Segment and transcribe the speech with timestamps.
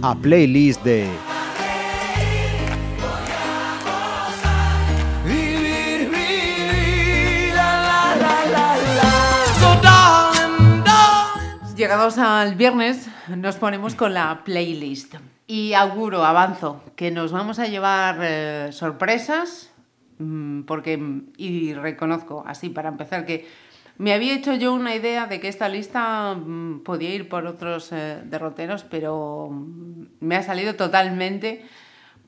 [0.00, 1.06] A playlist de
[9.58, 11.76] So, darling, darling.
[11.76, 15.16] Llegados al viernes, nos ponemos con la playlist.
[15.46, 19.70] Y auguro, avanzo, que nos vamos a llevar eh, sorpresas,
[20.66, 20.98] porque,
[21.36, 23.46] y reconozco, así para empezar, que
[23.98, 27.90] me había hecho yo una idea de que esta lista mm, podía ir por otros
[27.92, 31.64] eh, derroteros, pero mm, me ha salido totalmente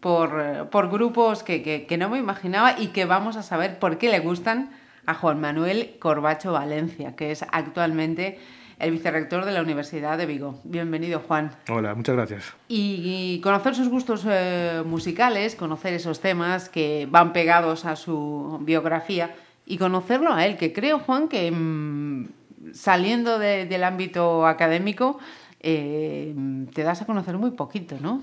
[0.01, 3.79] por, eh, por grupos que, que- que no me imaginaba y que vamos a saber
[3.79, 4.71] por qué le gustan
[5.07, 8.39] a Juan Manuel Corbacho Valencia, que es actualmente
[8.81, 10.59] el vicerrector de la Universidad de Vigo.
[10.65, 11.51] Bienvenido, Juan.
[11.69, 12.53] Hola, muchas gracias.
[12.69, 13.03] Y,
[13.37, 19.35] y conocer sus gustos eh, musicales, conocer esos temas que van pegados a su biografía
[19.67, 22.29] y conocerlo a él, que creo, Juan, que mm,
[22.73, 25.19] saliendo de- del ámbito académico
[25.63, 26.35] eh,
[26.75, 28.23] te das a conocer muy poquito, ¿no?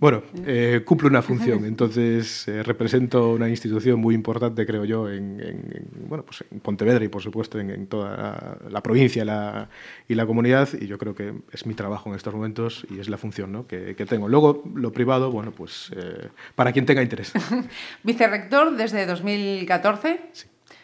[0.00, 5.40] Bueno, eh, cumplo una función, entonces eh, represento una institución muy importante, creo yo, en,
[5.40, 9.24] en- en, bueno, pues en Pontevedra y por supuesto en, en toda la, la provincia
[9.24, 9.68] la-
[10.08, 13.08] y la comunidad, y yo creo que es mi trabajo en estos momentos y es
[13.08, 13.66] la función ¿no?
[13.66, 14.28] que, que tengo.
[14.28, 17.32] Luego, lo privado, bueno, pues eh, para quien tenga interés.
[18.02, 20.20] Vicerrector desde 2014.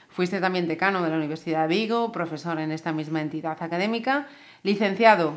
[0.08, 4.28] Fuiste también decano de la Universidad de Vigo, profesor en esta misma entidad académica,
[4.62, 5.32] licenciado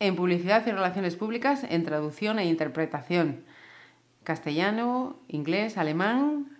[0.00, 3.44] en Publicidad y Relaciones Públicas en Traducción e Interpretación.
[4.24, 6.56] Castellano, inglés, alemán.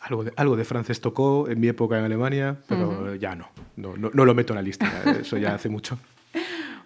[0.00, 3.96] Algo de, algo de francés tocó en mi época en Alemania, pero ya no, no,
[3.96, 4.86] no, no lo meto en la lista,
[5.20, 5.98] eso ya hace mucho.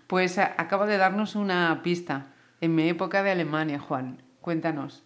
[0.06, 2.26] Pues acaba de darnos una pista.
[2.60, 4.22] En mi época de Alemania, Juan.
[4.40, 5.04] Cuéntanos.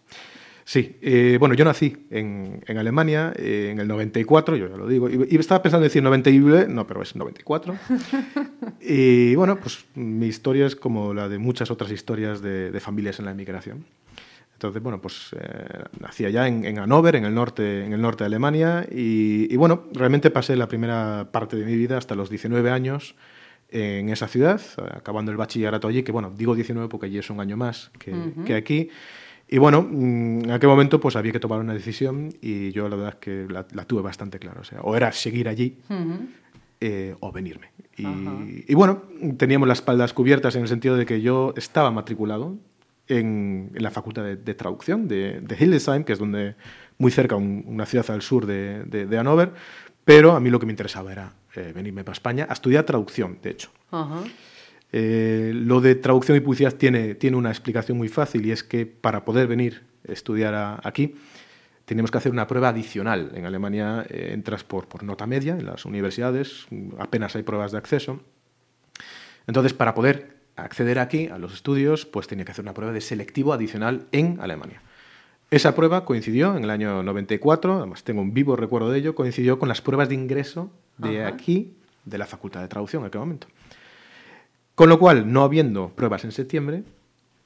[0.65, 4.87] Sí, eh, bueno, yo nací en, en Alemania eh, en el 94, yo ya lo
[4.87, 6.39] digo, y, y estaba pensando en decir 90 y
[6.69, 7.75] no, pero es 94.
[8.81, 13.19] y bueno, pues mi historia es como la de muchas otras historias de, de familias
[13.19, 13.85] en la emigración.
[14.53, 18.23] Entonces, bueno, pues eh, nací allá en, en Hannover, en el norte, en el norte
[18.23, 22.29] de Alemania, y, y, bueno, realmente pasé la primera parte de mi vida hasta los
[22.29, 23.15] 19 años
[23.69, 24.61] en esa ciudad,
[24.91, 28.13] acabando el bachillerato allí, que bueno, digo 19 porque allí es un año más que,
[28.45, 28.89] que aquí.
[29.53, 32.95] Y bueno, mm, en aquel momento pues había que tomar una decisión y yo la
[32.95, 34.61] verdad es que la, la tuve bastante clara.
[34.61, 35.77] O sea, o era seguir allí
[36.81, 37.67] eh, o venirme.
[37.95, 39.03] Y, y bueno,
[39.37, 42.55] teníamos las espaldas cubiertas en el sentido de que yo estaba matriculado
[43.07, 46.55] en, en la Facultad de, de Traducción de, de Hildesheim, que es donde
[46.97, 49.51] muy cerca, un- una ciudad al sur de, de, Hannover,
[50.03, 53.37] pero a mí lo que me interesaba era eh, venirme para España a estudiar traducción,
[53.43, 53.69] de hecho.
[53.91, 54.21] Ajá.
[54.95, 58.85] Eh, lo de traducción y publicidad tiene, tiene una explicación muy fácil y es que
[58.85, 61.15] para poder venir a estudiar a- aquí
[61.85, 63.31] teníamos que hacer una prueba adicional.
[63.33, 66.67] En Alemania eh, entras por, por nota media en las universidades,
[66.99, 68.21] apenas hay pruebas de acceso.
[69.47, 73.01] Entonces, para poder acceder aquí a los estudios, pues tenía que hacer una prueba de
[73.01, 74.81] selectivo adicional en Alemania.
[75.49, 79.57] Esa prueba coincidió en el año 94, además tengo un vivo recuerdo de ello, coincidió
[79.59, 81.33] con las pruebas de ingreso de Ajá.
[81.33, 81.73] aquí,
[82.05, 83.47] de la Facultad de Traducción en aquel momento.
[84.75, 86.83] Con lo cual, no habiendo pruebas en septiembre,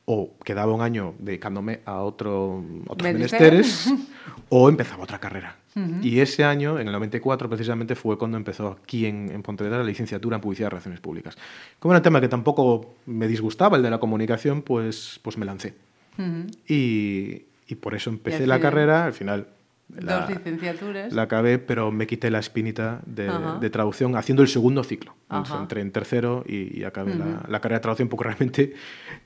[0.05, 3.53] o quedaba un año dedicándome a otro, otros Menester.
[3.53, 3.93] menesteres,
[4.49, 5.57] o empezaba otra carrera.
[6.01, 9.83] Y ese año, en el 94, precisamente fue cuando empezó aquí en, en Pontevedra la
[9.83, 11.37] licenciatura en Publicidad y Relaciones Públicas.
[11.77, 15.45] Como era un tema que tampoco me disgustaba, el de la comunicación, pues, pues me
[15.45, 15.75] lancé.
[16.67, 19.47] y, y por eso empecé la carrera, al final...
[19.89, 21.13] La, Dos licenciaturas.
[21.13, 23.31] la acabé, pero me quité la espinita de,
[23.61, 25.15] de traducción haciendo el segundo ciclo.
[25.29, 25.59] Ajá.
[25.61, 28.73] Entré en tercero y, y acabé la, la carrera de traducción porque realmente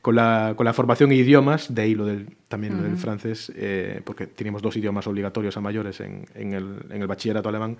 [0.01, 3.51] con la, con la formación en idiomas, de ahí lo del, también lo del francés,
[3.55, 7.77] eh, porque teníamos dos idiomas obligatorios a mayores en, en el, en el bachillerato alemán,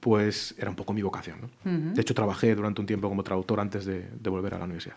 [0.00, 1.38] pues era un poco mi vocación.
[1.42, 1.92] ¿no?
[1.94, 4.96] De hecho, trabajé durante un tiempo como traductor antes de, de volver a la universidad.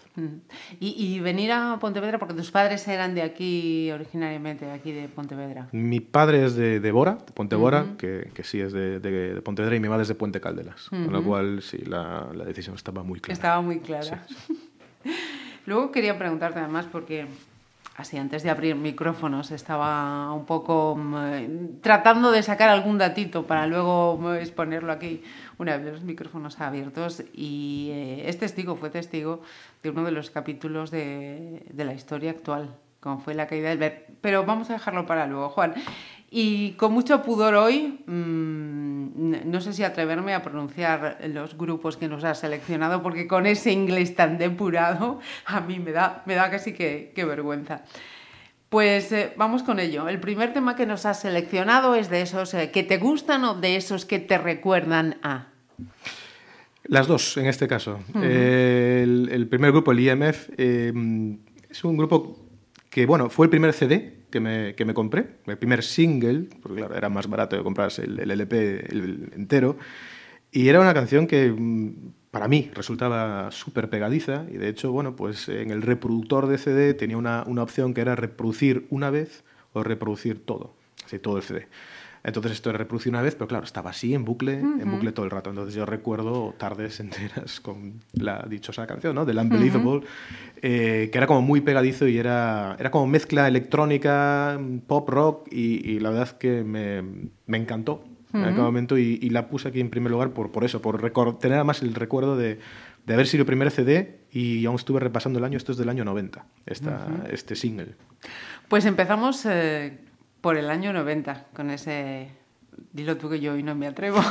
[0.79, 5.07] Y, y venir a Pontevedra porque tus padres eran de aquí originariamente, de aquí de
[5.07, 5.67] Pontevedra.
[5.71, 9.79] Mi padre es de, de Bora, de Pontebora, que, que sí es de, Pontevedra, y
[9.79, 13.19] mi madre es de Puente Caldelas, con lo cual sí, la, la decisión estaba muy
[13.19, 13.33] clara.
[13.33, 14.25] Estaba muy clara.
[15.65, 17.27] Luego quería preguntarte además porque
[17.99, 23.67] así antes de abrir micrófonos estaba un poco mm, tratando de sacar algún datito para
[23.67, 25.21] luego mm, exponerlo aquí
[25.57, 29.41] una vez los micrófonos abiertos y eh, es testigo, fue testigo
[29.83, 33.91] de uno de los capítulos de, de la historia actual, como fue la caída del.
[34.21, 35.73] Pero vamos a dejarlo para luego, Juan.
[36.31, 42.07] Y con mucho pudor hoy, mmm, no sé si atreverme a pronunciar los grupos que
[42.07, 46.51] nos has seleccionado, porque con ese inglés tan depurado a mí me da, me da
[46.51, 47.83] casi que, que vergüenza.
[48.69, 50.07] Pues eh, vamos con ello.
[50.07, 53.55] El primer tema que nos has seleccionado es de esos eh, que te gustan o
[53.55, 55.47] de esos que te recuerdan a.
[56.83, 57.99] Las dos, en este caso.
[58.21, 62.39] Eh, el, el primer grupo, el IMF, es un grupo
[62.91, 66.79] que, bueno, fue el primer CD que me, que me compré, el primer single, porque
[66.79, 69.77] claro, era más barato de comprarse el, el LP el entero,
[70.51, 75.15] y era una canción que mm, para mí resultaba súper pegadiza, y de hecho, bueno,
[75.15, 79.43] pues en el reproductor de CD tenía una, una opción que era reproducir una vez
[79.73, 81.67] o reproducir todo, así todo el CD.
[82.23, 85.25] Entonces esto era reproducir una vez, pero claro, estaba así en bucle, en bucle todo
[85.25, 85.49] el rato.
[85.49, 89.25] Entonces yo recuerdo tardes enteras con la dichosa canción, ¿no?
[89.25, 90.01] Del Unbelievable,
[90.61, 95.89] eh, que era como muy pegadizo y era, era como mezcla electrónica, pop rock, y,
[95.89, 97.03] y la verdad que me,
[97.47, 100.63] me encantó en aquel momento y, y la puse aquí en primer lugar por, por
[100.63, 100.99] eso, por
[101.39, 102.59] tener además el recuerdo de,
[103.09, 105.89] de haber sido el primer CD y aún estuve repasando el año, esto es del
[105.89, 107.95] año 90, esta, este single.
[108.67, 109.97] Pues empezamos eh,
[110.41, 112.31] por el año 90 con ese...
[112.93, 114.21] Dilo tú que yo hoy no me atrevo.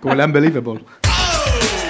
[0.00, 0.84] Como el Unbelievable.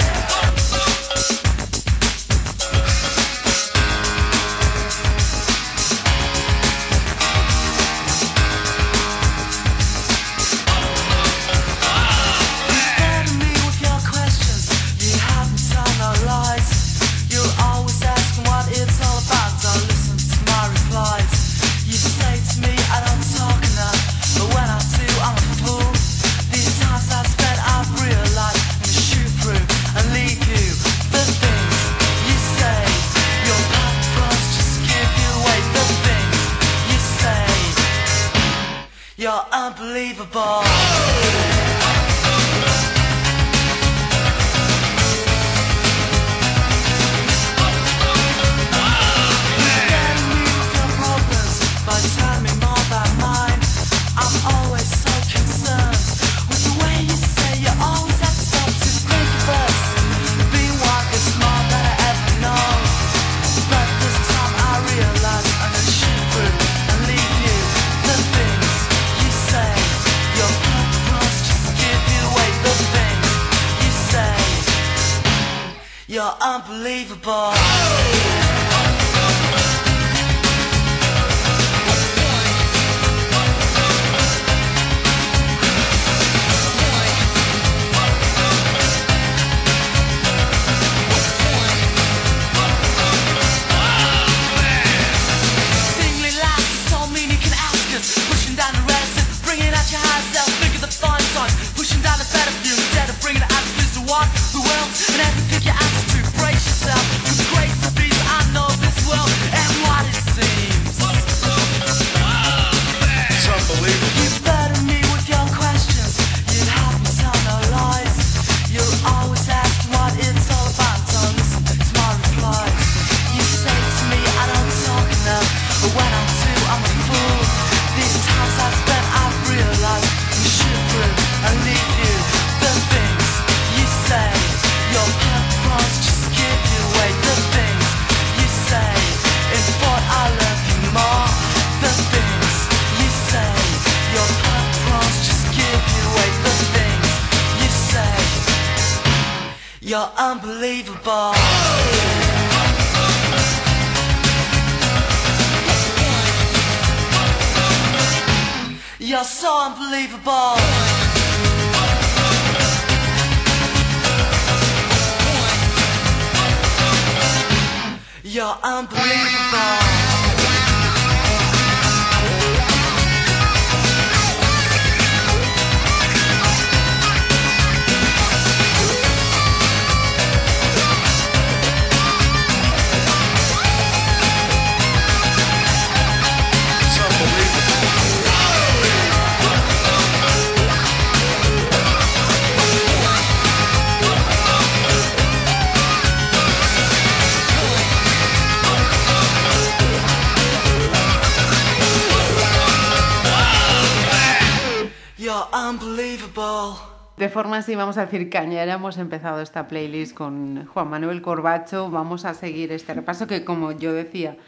[207.20, 211.90] De forma así, vamos a decir, cañera, hemos empezado esta playlist con Juan Manuel Corbacho.
[211.90, 214.38] Vamos a seguir este repaso que, como yo decía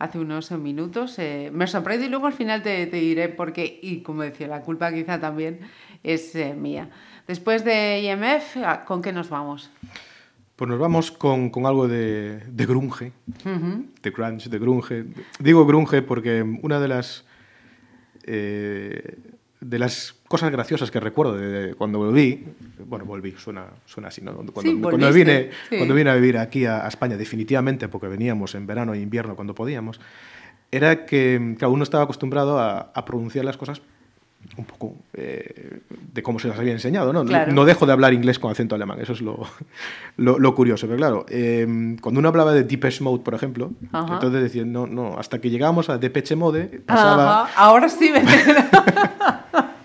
[0.00, 3.78] hace unos minutos, eh, me sorprende y luego al final te, te diré por qué.
[3.80, 5.60] Y como decía, la culpa quizá también
[6.02, 6.90] es eh, mía.
[7.28, 9.70] Después de IMF, ¿a- ¿con qué nos vamos?
[10.56, 13.12] Pues nos vamos con, con algo de, de grunge,
[14.02, 15.04] de grunge, de grunge.
[15.38, 17.24] Digo grunge porque una de las
[18.24, 19.16] eh,
[19.60, 22.44] de las cosas graciosas que recuerdo de, cuando volví,
[22.86, 24.32] bueno, volví, suena, suena así, ¿no?
[24.34, 25.76] Cuando, Sí, cuando vine, sí.
[25.76, 29.36] cuando vine a vivir aquí a, a España, definitivamente, porque veníamos en verano e invierno
[29.36, 30.00] cuando podíamos,
[30.70, 33.80] era que cada uno estaba acostumbrado a, a pronunciar las cosas
[34.56, 35.80] un poco eh,
[36.12, 37.24] de cómo se las había enseñado, ¿no?
[37.24, 37.52] No- Claro.
[37.52, 39.40] No dejo de hablar inglés con acento alemán, eso es lo,
[40.16, 40.86] lo, lo curioso.
[40.86, 44.14] Pero claro, eh, cuando uno hablaba de Depeche Mode, por ejemplo, Ajá.
[44.14, 47.42] entonces decían, no, no, hasta que llegábamos a Depeche Mode, pasaba...
[47.44, 48.28] Ajá, Ahora sí, Belén.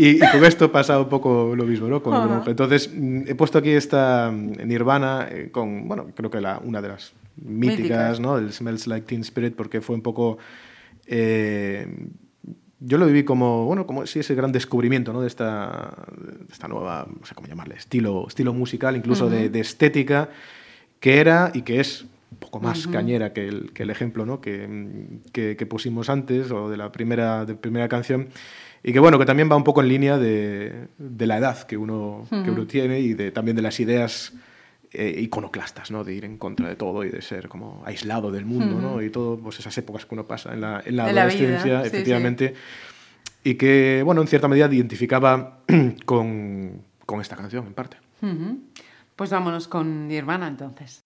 [0.00, 2.02] Y, y con esto pasa un poco lo mismo, ¿no?
[2.02, 2.26] Con Ajá.
[2.26, 2.50] grunge.
[2.50, 6.80] Entonces, mm, he puesto aquí esta mm, Nirvana eh, con, bueno, creo que la, una
[6.80, 8.20] de las míticas, Míticas.
[8.20, 8.38] ¿no?
[8.38, 10.38] El Smells Like Teen Spirit, porque fue un poco...
[11.06, 11.86] eh,
[12.82, 15.20] yo lo viví como, bueno, como sí, ese gran descubrimiento, ¿no?
[15.20, 19.60] De esta, de esta nueva, no sé cómo llamarle, estilo, estilo musical, incluso de, de
[19.60, 20.30] estética,
[20.98, 24.40] que era y que es un poco más cañera que el, que el ejemplo ¿no?
[24.40, 28.28] que, mm, que, que pusimos antes, o de la primera, de primera canción,
[28.82, 31.76] y que bueno, que también va un poco en línea de, de la edad que
[31.76, 34.32] uno, que uno tiene y de, también de las ideas
[34.92, 36.02] eh, iconoclastas, ¿no?
[36.02, 39.02] De ir en contra de todo y de ser como aislado del mundo, ¿no?
[39.02, 41.82] Y todo, pues esas épocas que uno pasa en la, en la En la adolescencia,
[41.82, 41.94] sí, sí.
[41.94, 42.54] efectivamente.
[43.44, 45.60] Y que, bueno, en cierta medida identificaba
[46.04, 47.98] con, con esta canción, en parte.
[48.22, 48.58] Ujú.
[49.14, 51.04] Pues vámonos con Nirvana entonces.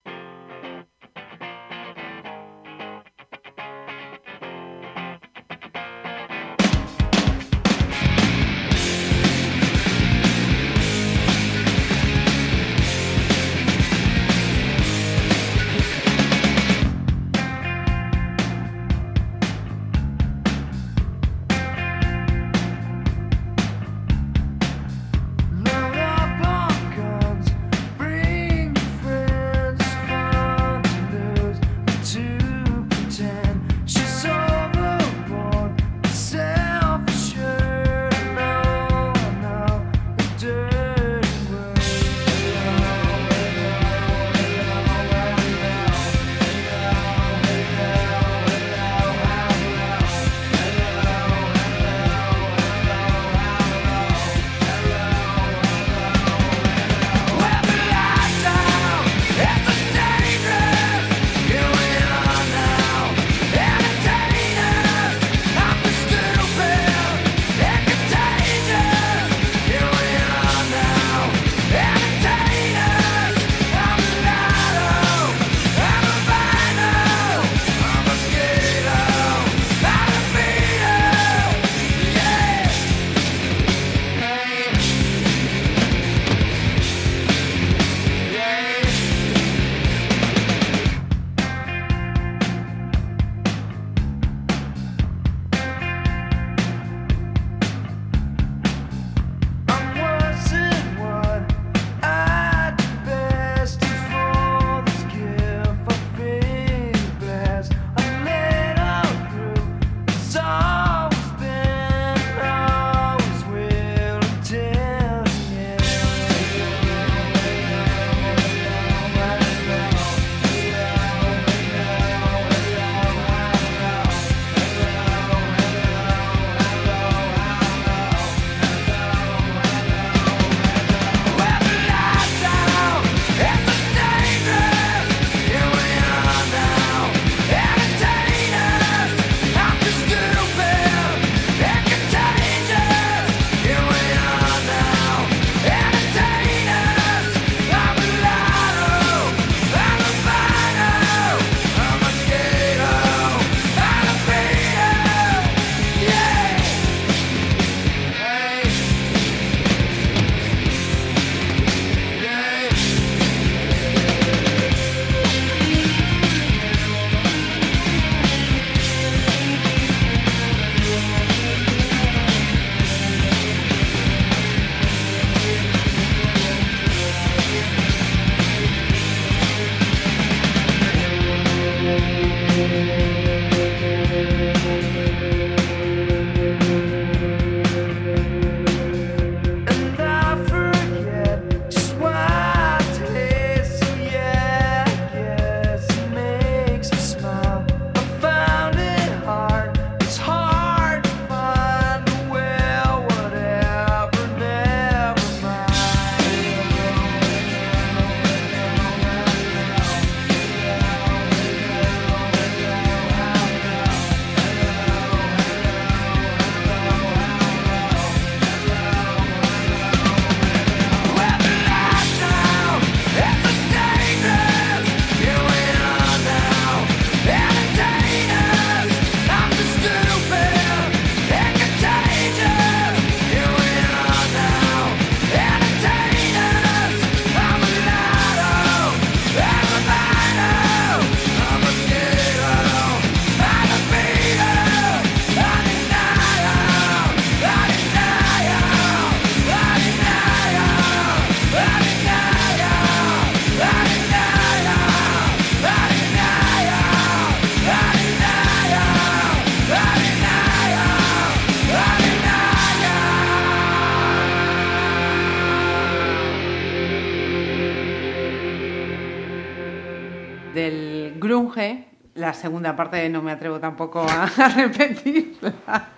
[272.15, 275.89] La segunda parte no me atrevo tampoco a, a repetirla.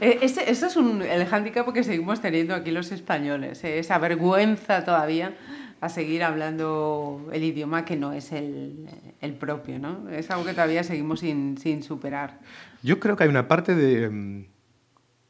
[0.00, 3.98] Eh, Ese, ese es un, el hándicap que seguimos teniendo aquí los españoles, eh, esa
[3.98, 5.34] vergüenza todavía
[5.80, 8.86] a seguir hablando el idioma que no es el,
[9.20, 10.08] el propio, ¿no?
[10.10, 12.38] Es algo que todavía seguimos sin, sin superar.
[12.82, 14.44] Yo creo que hay una parte de, mm,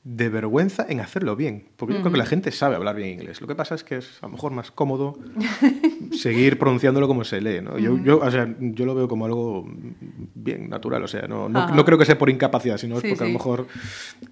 [0.05, 3.41] de vergüenza en hacerlo bien, porque yo creo que la gente sabe hablar bien inglés.
[3.41, 5.17] Lo que pasa es que es a lo mejor más cómodo
[6.13, 7.61] seguir pronunciándolo como se lee.
[7.61, 7.79] ¿no?
[7.79, 9.65] Yo, yo, o sea, yo lo veo como algo
[10.35, 13.09] bien natural, o sea, no, no, no creo que sea por incapacidad, sino es Sí,
[13.11, 13.33] porque a sí.
[13.33, 13.67] lo mejor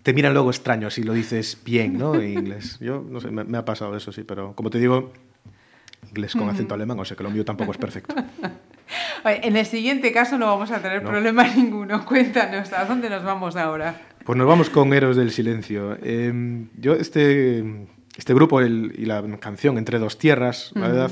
[0.02, 2.16] te miran luego extraño si lo dices bien ¿no?
[2.16, 2.78] en inglés.
[2.80, 5.12] Yo no sé, me, me ha pasado eso, sí, pero como te digo,
[6.08, 8.14] inglés con acento alemán, o sea que lo mío tampoco es perfecto.
[9.24, 11.10] En el siguiente caso no vamos a tener No.
[11.10, 12.04] problema ninguno.
[12.04, 13.94] Cuéntanos, ¿a dónde nos vamos ahora?
[14.24, 15.96] Pues nos vamos con Héroes del Silencio.
[16.02, 17.64] Eh, yo, este,
[18.16, 21.10] este grupo el- y la canción Entre dos tierras, la verdad,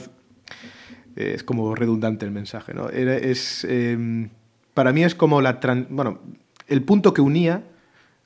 [1.17, 2.75] eh, es como redundante el mensaje.
[2.75, 2.91] ¿no?
[2.91, 4.29] Era- es, eh,
[4.75, 6.21] para mí es como la tran- bueno,
[6.69, 7.65] el punto que unía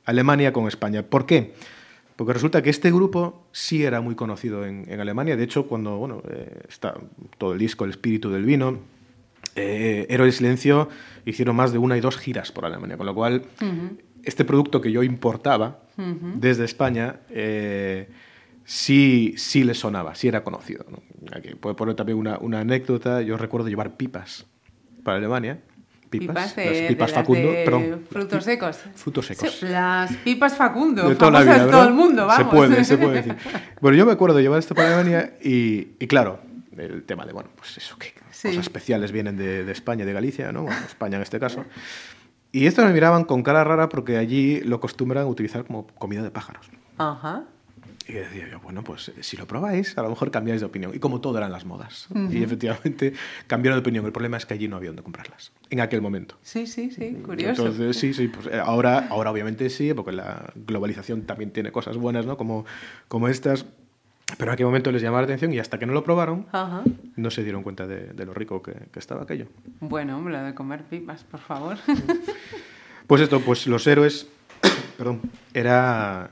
[0.04, 1.02] Alemania con España.
[1.04, 1.54] ¿Por qué?
[2.16, 5.36] Porque resulta que este grupo sí era muy conocido en, en Alemania.
[5.36, 6.94] De hecho, cuando bueno, eh, está
[7.38, 8.78] todo el disco El espíritu del vino,
[9.57, 10.88] eh, Héroes del Silencio
[11.24, 13.42] hicieron más de una y dos giras por Alemania, con lo cual
[14.24, 18.08] este producto que yo importaba desde España eh,
[18.64, 20.85] sí, sí le sonaba, sí era conocido.
[20.90, 21.02] ¿no?
[21.37, 23.22] Aquí puedo poner también una, una anécdota.
[23.22, 24.46] Yo recuerdo llevar pipas
[25.02, 25.61] para Alemania.
[26.11, 28.04] Pipas, Pipas de, las de pipas las Facundo, de perdón.
[28.11, 28.78] frutos secos.
[28.96, 29.50] Frutos secos.
[29.50, 32.37] Sí, las pipas Facundo, De toda la vida, todo el mundo, vamos.
[32.50, 33.35] Se puede, se puede decir.
[33.80, 36.40] Bueno, yo me acuerdo de llevar esto para Alemania y, y claro,
[36.76, 38.48] el tema de, bueno, pues eso, que Sí.
[38.48, 40.62] cosas especiales vienen de, de España, de Galicia, ¿no?
[40.64, 41.64] Bueno, España en este caso.
[42.52, 46.22] Y estos me miraban con cara rara porque allí lo acostumbran a utilizar como comida
[46.22, 46.70] de pájaros.
[46.98, 47.44] Ajá.
[48.06, 50.92] Y decía yo, bueno, pues eh, si lo probáis, a lo mejor cambiáis de opinión.
[50.94, 52.08] Y como todo eran las modas.
[52.30, 53.14] Y efectivamente
[53.46, 54.04] cambiaron de opinión.
[54.04, 56.36] El problema es que allí no había donde comprarlas, en aquel momento.
[56.42, 57.66] Sí, sí, sí, curioso.
[57.66, 61.96] Entonces, sí, sí, pues eh, ahora, ahora obviamente sí, porque la globalización también tiene cosas
[61.96, 62.36] buenas, ¿no?
[62.36, 62.64] Como,
[63.08, 63.66] como estas.
[64.38, 66.83] Pero en aquel momento les llamaba la atención y hasta que no lo probaron, Ajá.
[67.16, 69.47] no se dieron cuenta de, de lo rico que, que estaba aquello.
[69.81, 71.77] Bueno, hombre, lo de comer pipas, por favor.
[73.07, 74.29] Pues esto, pues los héroes,
[74.97, 75.21] perdón,
[75.53, 76.31] era,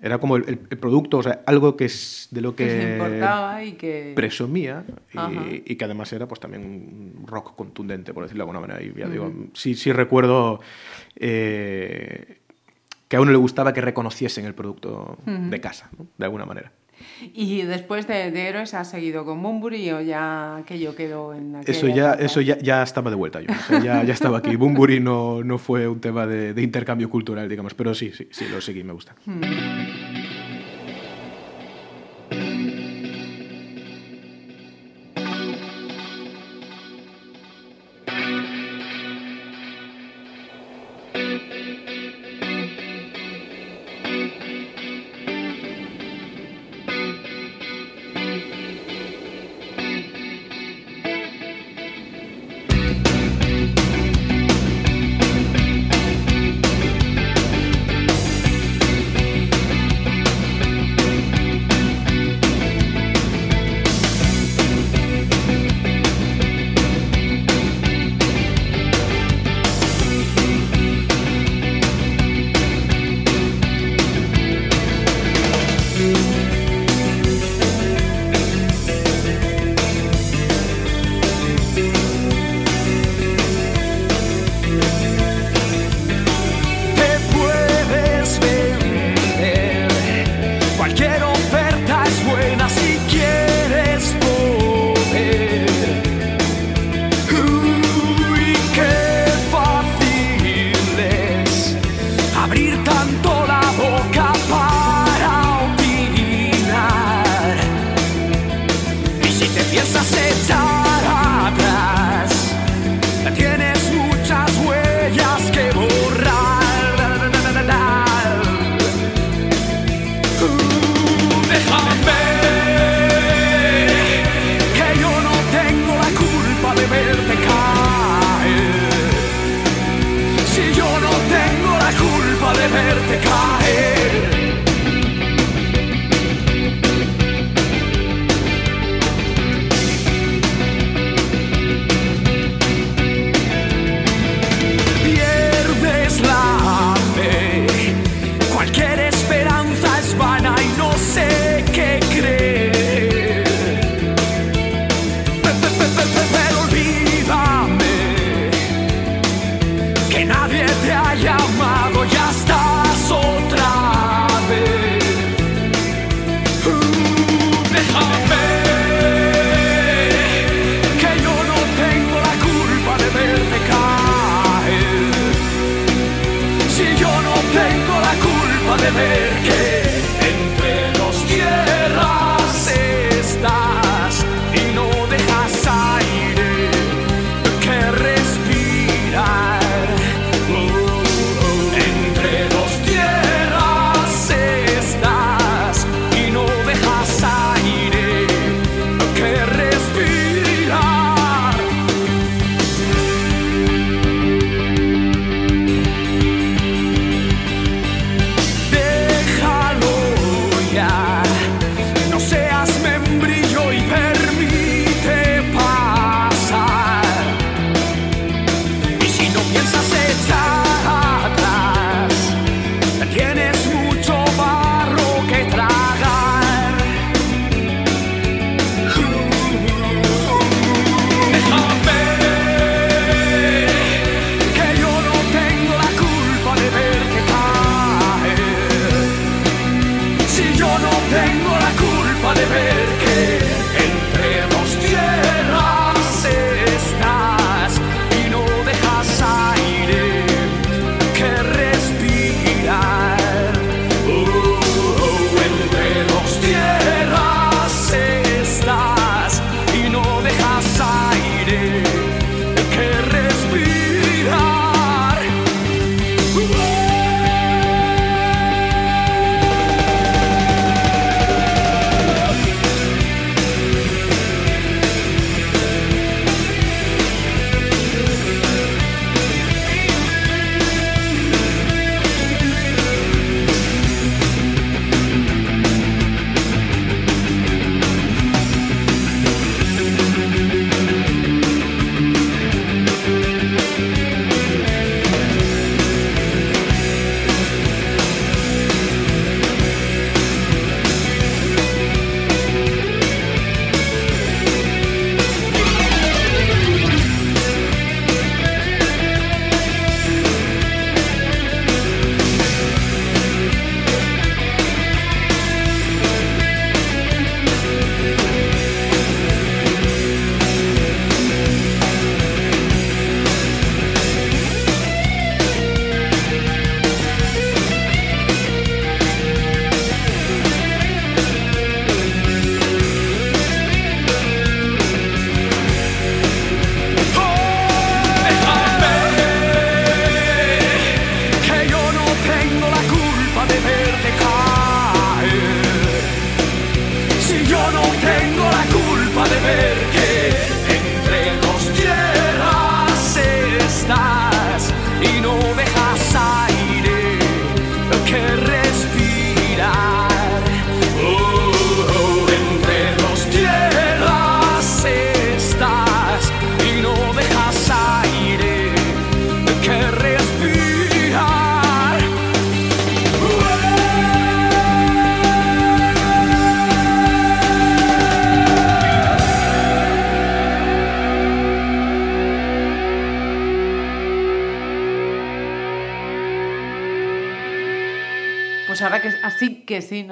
[0.00, 2.78] era como el, el- el producto, o sea, algo que es de lo que se
[2.78, 4.12] que importaba y que...
[4.14, 8.60] presumía y, y que además era pues también un rock contundente, por decirlo de alguna
[8.60, 8.82] manera.
[8.82, 10.60] Y ya digo, sí, sí recuerdo
[11.16, 12.38] eh,
[13.08, 16.06] que a uno le gustaba que reconociesen el producto de casa, ¿no?
[16.16, 16.70] de alguna manera.
[17.34, 21.78] Y después de, de Héroes has seguido con Bumburi o ya aquello quedó en aquella
[21.78, 22.22] Eso ya, etapa?
[22.24, 23.48] eso ya, ya estaba de vuelta yo.
[23.50, 24.56] o sea, ya, ya estaba aquí.
[24.56, 28.46] Bumburi no, no fue un tema de, de intercambio cultural, digamos, pero sí, sí, sí,
[28.50, 29.14] lo seguí, me gusta.
[29.24, 30.25] Thank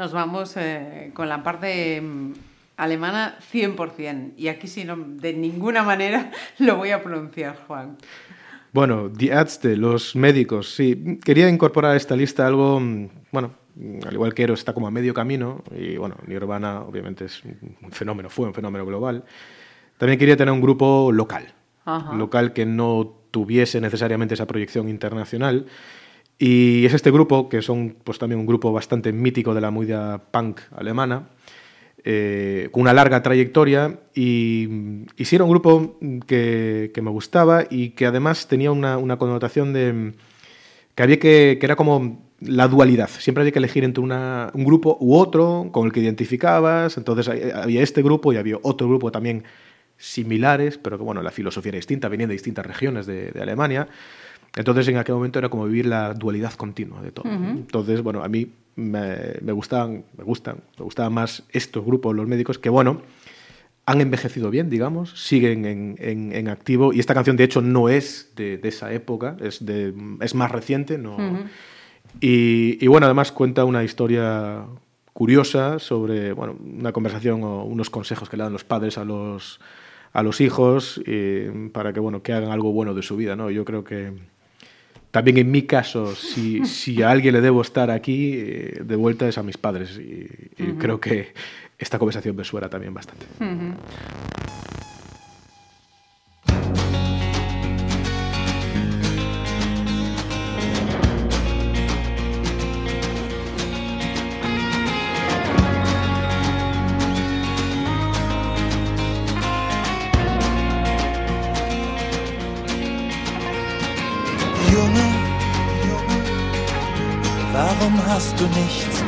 [0.04, 2.32] nos vamos eh, con la parte mm,
[2.76, 4.34] alemana 100%.
[4.36, 7.96] Y aquí sí, no, de ninguna manera lo voy a pronunciar, Juan.
[8.70, 11.18] Bueno, Die Ärzte, los médicos, sí.
[11.24, 14.88] Quería incorporar a esta lista algo, mm, bueno, mm, al igual que Eros está como
[14.88, 19.24] a medio camino, y bueno, Nirvana obviamente es un fenómeno, fue un fenómeno global.
[19.96, 21.54] También quería tener un grupo local,
[21.86, 22.12] Ajá.
[22.14, 25.64] local que no tuviese necesariamente esa proyección internacional.
[26.46, 30.18] Y es este grupo, que son pues también un grupo bastante mítico de la movida
[30.30, 31.28] punk alemana,
[32.04, 34.68] eh, con una larga trayectoria y,
[35.16, 39.16] y sí era un grupo que, que me gustaba y que además tenía una, una
[39.16, 40.12] connotación de
[40.94, 43.09] que había que, que era como la dualidad.
[43.09, 46.98] Siempre había que elegir entre una- un grupo u otro con el que identificabas.
[46.98, 49.44] Entonces había este grupo y había otro grupo también
[49.96, 53.88] similares, pero que bueno, la filosofía era distinta, venían de distintas regiones de, de Alemania.
[54.56, 57.28] Entonces en aquel momento era como vivir la dualidad continua de todo.
[57.30, 62.26] Entonces, bueno, a mí me, me gustaban, me gustan, me gustaban más estos grupos, los
[62.28, 63.00] médicos, que bueno,
[63.86, 66.92] han envejecido bien, digamos, siguen en, en- en activo.
[66.92, 70.50] Y esta canción, de hecho, no es de, de esa época, es, de, es más
[70.50, 70.96] reciente.
[70.98, 71.16] No,
[72.20, 74.64] y, y, bueno, además cuenta una historia
[75.12, 79.60] curiosa sobre bueno, una conversación o unos consejos que le dan los padres a los,
[80.12, 83.36] a los hijos eh, para que, bueno, que hagan algo bueno de su vida.
[83.36, 83.50] ¿no?
[83.50, 84.12] Yo creo que,
[85.14, 89.29] también en mi caso, si, si a alguien le debo estar aquí, eh, de vuelta
[89.29, 89.96] es a mis padres.
[89.96, 90.29] Y,
[90.61, 91.29] y creo que
[91.79, 93.24] esta conversación me suena también bastante.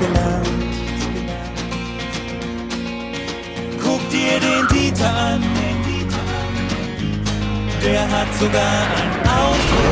[0.00, 0.48] Gelernt?
[3.82, 5.42] Guck dir den Dieter an,
[7.82, 9.82] der hat sogar ein Auto.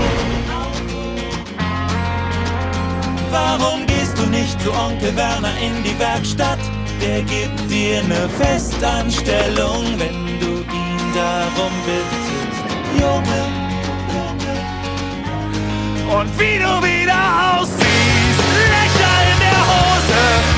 [3.30, 6.58] Warum gehst du nicht zu Onkel Werner in die Werkstatt?
[7.00, 12.34] Der gibt dir eine Festanstellung, wenn du ihn darum bittest.
[13.00, 13.42] Junge,
[16.16, 17.93] Und wie du wieder aussiehst,
[19.22, 20.53] in der Hose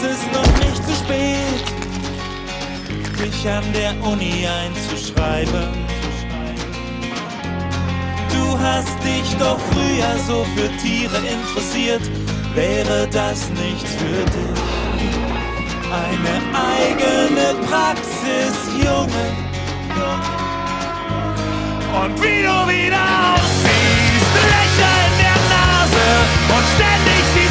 [0.00, 1.64] Es ist noch nicht zu spät,
[3.18, 5.70] dich an der Uni einzuschreiben.
[8.30, 12.02] Du hast dich doch früher so für Tiere interessiert,
[12.54, 14.62] wäre das nichts für dich?
[15.90, 19.26] Eine eigene Praxis, Junge.
[22.04, 23.02] Und wie du wieder
[23.34, 26.08] aussiehst, Löcher in der Nase
[26.54, 27.47] und ständig dieser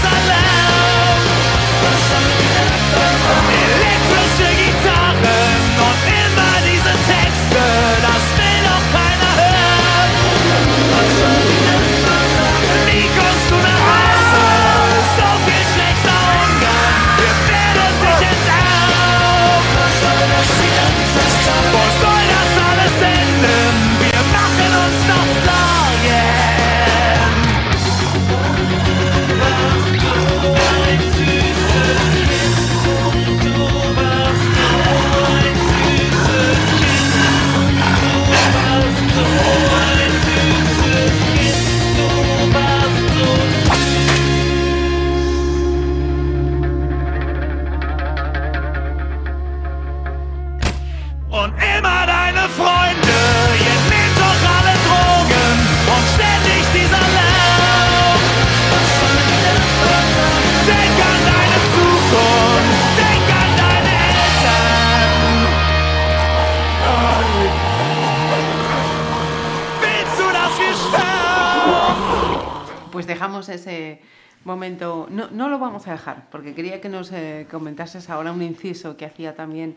[73.56, 74.02] ese
[74.44, 75.08] momento.
[75.10, 78.98] No, no lo vamos a dejar, porque quería que nos eh, comentases ahora un inciso
[78.98, 79.76] que hacía también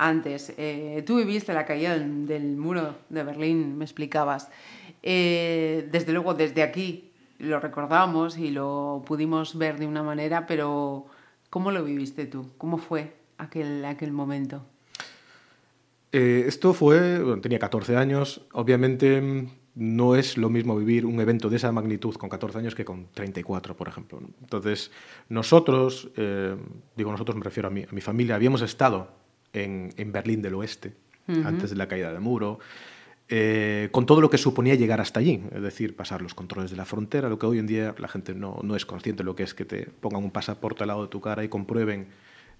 [0.00, 0.52] antes.
[0.56, 4.48] Eh, tú viviste la caída del, muro de Berlín, me explicabas.
[5.02, 11.06] Eh, desde luego, desde aquí lo recordamos y lo pudimos ver de una manera, pero
[11.48, 12.50] ¿cómo lo viviste tú?
[12.58, 14.62] ¿Cómo fue aquel, aquel momento?
[16.12, 21.48] Eh, esto fue, tenía 14 años, obviamente mm, no es lo mismo vivir un evento
[21.48, 24.20] de esa magnitud con 14 años que con 34, por ejemplo.
[24.40, 24.90] Entonces,
[25.28, 26.56] nosotros, eh,
[26.96, 29.08] digo nosotros me refiero a mi, a mi familia, habíamos estado
[29.52, 30.94] en, en Berlín del Oeste
[31.44, 32.58] antes de la caída del muro,
[33.28, 36.76] eh, con todo lo que suponía llegar hasta allí, es decir, pasar los controles de
[36.76, 39.36] la frontera, lo que hoy en día la gente no, no es consciente de lo
[39.36, 42.08] que es que te pongan un pasaporte al lado de tu cara y comprueben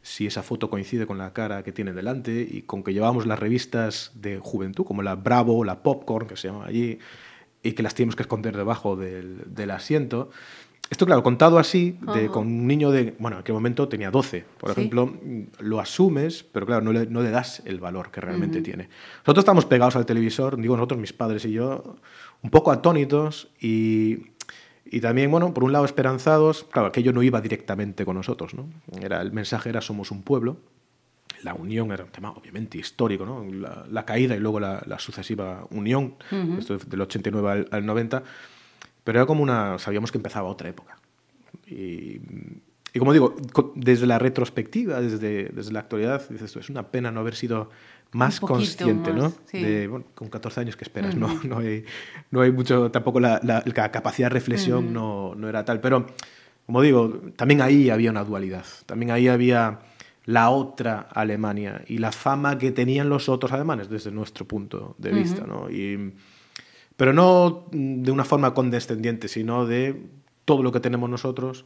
[0.03, 3.39] si esa foto coincide con la cara que tiene delante y con que llevamos las
[3.39, 6.99] revistas de juventud, como la Bravo, la Popcorn, que se llama allí,
[7.63, 10.31] y que las tenemos que esconder debajo del, del asiento.
[10.89, 14.45] Esto, claro, contado así, de, con un niño de, bueno, en aquel momento tenía 12,
[14.59, 14.81] por Sí.
[14.81, 15.15] ejemplo,
[15.61, 18.89] lo asumes, pero claro, no le, no le das el valor que realmente tiene.
[19.19, 21.97] Nosotros estamos pegados al televisor, digo nosotros, mis padres y yo,
[22.43, 24.31] un poco atónitos y,
[24.85, 28.69] y también, bueno, por un lado esperanzados, claro, aquello no iba directamente con nosotros, ¿no?
[29.01, 30.57] Era, el mensaje era somos un pueblo,
[31.43, 33.45] la unión era un tema obviamente histórico, ¿no?
[33.45, 36.16] la, la caída y luego la, la sucesiva unión,
[36.59, 38.23] esto es del 89 al, al 90,
[39.05, 40.99] pero era como una, sabíamos que empezaba otra época.
[41.66, 42.21] Y,
[42.93, 43.37] y como digo,
[43.75, 47.71] desde la retrospectiva, desde, desde la actualidad, dices, "Esto es una pena no haber sido
[48.12, 49.23] más consciente, ¿no?
[49.23, 49.59] más, sí.
[49.61, 51.29] De, bueno, con 14 años que esperas, ¿no?
[51.44, 51.85] No hay,
[52.31, 56.07] no hay mucho, tampoco la, la- la capacidad de reflexión no, no era tal, pero
[56.66, 58.64] como digo, también ahí había una dualidad.
[58.87, 59.81] También ahí había
[60.27, 65.11] la otra Alemania y la fama que tenían los otros alemanes desde nuestro punto de
[65.12, 65.44] vista.
[65.46, 65.68] ¿no?
[65.70, 66.12] Y,
[66.96, 70.01] pero no de una forma condescendiente, sino de
[70.44, 71.64] todo lo que tenemos nosotros,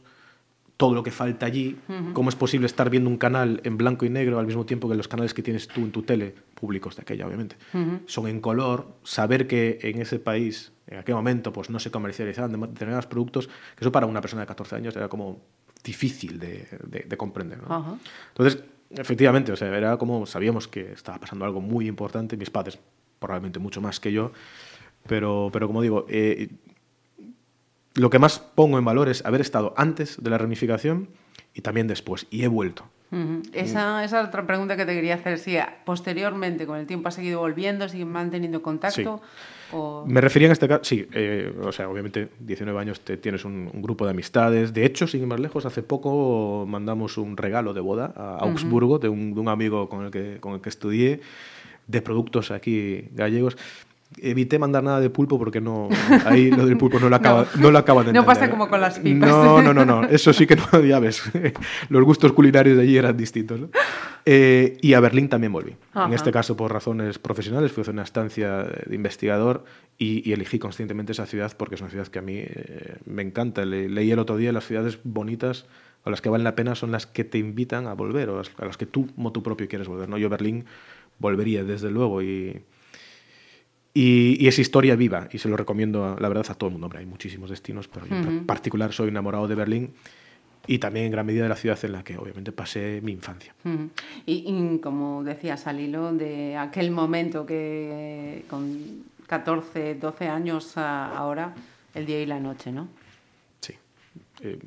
[0.77, 1.77] todo lo que falta allí,
[2.13, 4.95] cómo es posible estar viendo un canal en blanco y negro al mismo tiempo que
[4.95, 7.55] los canales que tienes tú en tu tele, públicos de aquella obviamente,
[8.07, 12.51] son en color, saber que en ese país, en aquel momento, pues no se comercializaban
[12.51, 15.39] de- determinados productos, que eso para una persona de 14 años era como
[15.83, 17.59] difícil de, de- de comprender.
[18.29, 22.77] Entonces, efectivamente, o sea, era como sabíamos que estaba pasando algo muy importante, mis padres
[23.19, 24.31] probablemente mucho más que yo,
[25.07, 26.49] pero, pero como digo, eh,
[27.95, 31.09] lo que más pongo en valor es haber estado antes de la ramificación
[31.53, 32.83] y también después, y he vuelto.
[33.11, 33.43] Ujú.
[33.53, 35.37] Esa, esa es otra pregunta que te quería hacer.
[35.37, 39.21] Si posteriormente, con el tiempo, has seguido volviendo, sigues manteniendo contacto.
[39.71, 40.05] O...
[40.05, 43.69] Me refería en este caso, sí, eh, o sea, obviamente 19 años te, tienes un,
[43.73, 44.73] un grupo de amistades.
[44.73, 48.99] De hecho, sin ir más lejos, hace poco mandamos un regalo de boda a Augsburgo
[48.99, 51.21] de, un, de un amigo con el, que, con el que estudié,
[51.87, 53.57] de productos aquí gallegos.
[54.17, 55.89] Evité mandar nada de pulpo porque no
[56.25, 57.69] ahí lo del pulpo no lo acaba, no.
[57.71, 58.25] lo acaba de No entender.
[58.25, 59.29] pasa como con las pipas.
[59.29, 60.03] No, no, no, no.
[60.05, 61.21] Eso sí que no, ya ves.
[61.89, 63.59] Los gustos culinarios de allí eran distintos.
[63.59, 63.69] ¿no?
[64.25, 65.75] Eh, y a Berlín también volví.
[65.93, 66.07] Ajá.
[66.07, 67.71] En este caso por razones profesionales.
[67.73, 69.65] Fui a hacer una estancia de investigador
[69.97, 73.21] y, y elegí conscientemente esa ciudad porque es una ciudad que a mí eh, me
[73.21, 73.65] encanta.
[73.65, 75.65] Le- leí el otro día las ciudades bonitas
[76.05, 78.65] o las que valen la pena son las que te invitan a volver o a
[78.65, 80.07] las que tú, motu propio, quieres volver.
[80.07, 80.17] ¿no?
[80.17, 80.65] Yo a Berlín
[81.19, 82.61] volvería desde luego y,
[83.95, 86.87] y, y es historia viva y se lo recomiendo, la verdad, a todo el mundo.
[86.87, 89.93] Hombre, hay muchísimos destinos, pero yo en particular soy enamorado de Berlín
[90.67, 93.55] y también en gran medida de la ciudad en la que obviamente pasé mi infancia.
[94.25, 101.15] Y, y como decías al hilo de aquel momento que con 14, 12 años a
[101.15, 101.53] ahora,
[101.93, 102.89] el día y la noche, ¿no?
[103.61, 103.75] Sí.
[104.41, 104.59] Eh,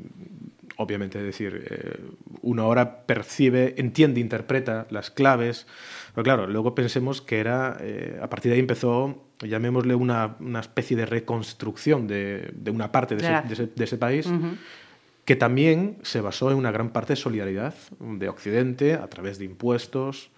[0.76, 2.00] obviamente, es decir, eh,
[2.42, 5.66] uno ahora percibe, entiende, interpreta las claves.
[6.14, 10.60] Pero claro, luego pensemos que era, eh, a partir de ahí empezó, llamémosle una, una
[10.60, 14.26] especie de reconstrucción de, de una parte de, De ese, de ese- de ese país.
[14.26, 14.56] Ujú.
[15.24, 19.44] que también se basó en una gran parte de solidaridad de Occidente a través de
[19.44, 20.30] impuestos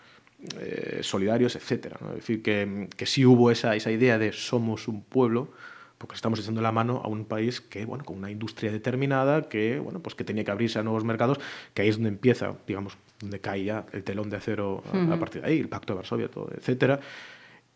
[0.58, 1.94] eh, solidarios, etc.
[2.10, 5.52] Es decir, que, que sí hubo esa, esa idea de somos un pueblo,
[5.98, 9.78] porque estamos echando la mano a un país que, bueno, con una industria determinada, que,
[9.78, 11.38] bueno, pues que tenía que abrirse a nuevos mercados,
[11.74, 15.18] que ahí es donde empieza, digamos, donde cae ya el telón de acero a- a,
[15.18, 16.98] partir de ahí, el Pacto de Varsovia, todo, etcétera.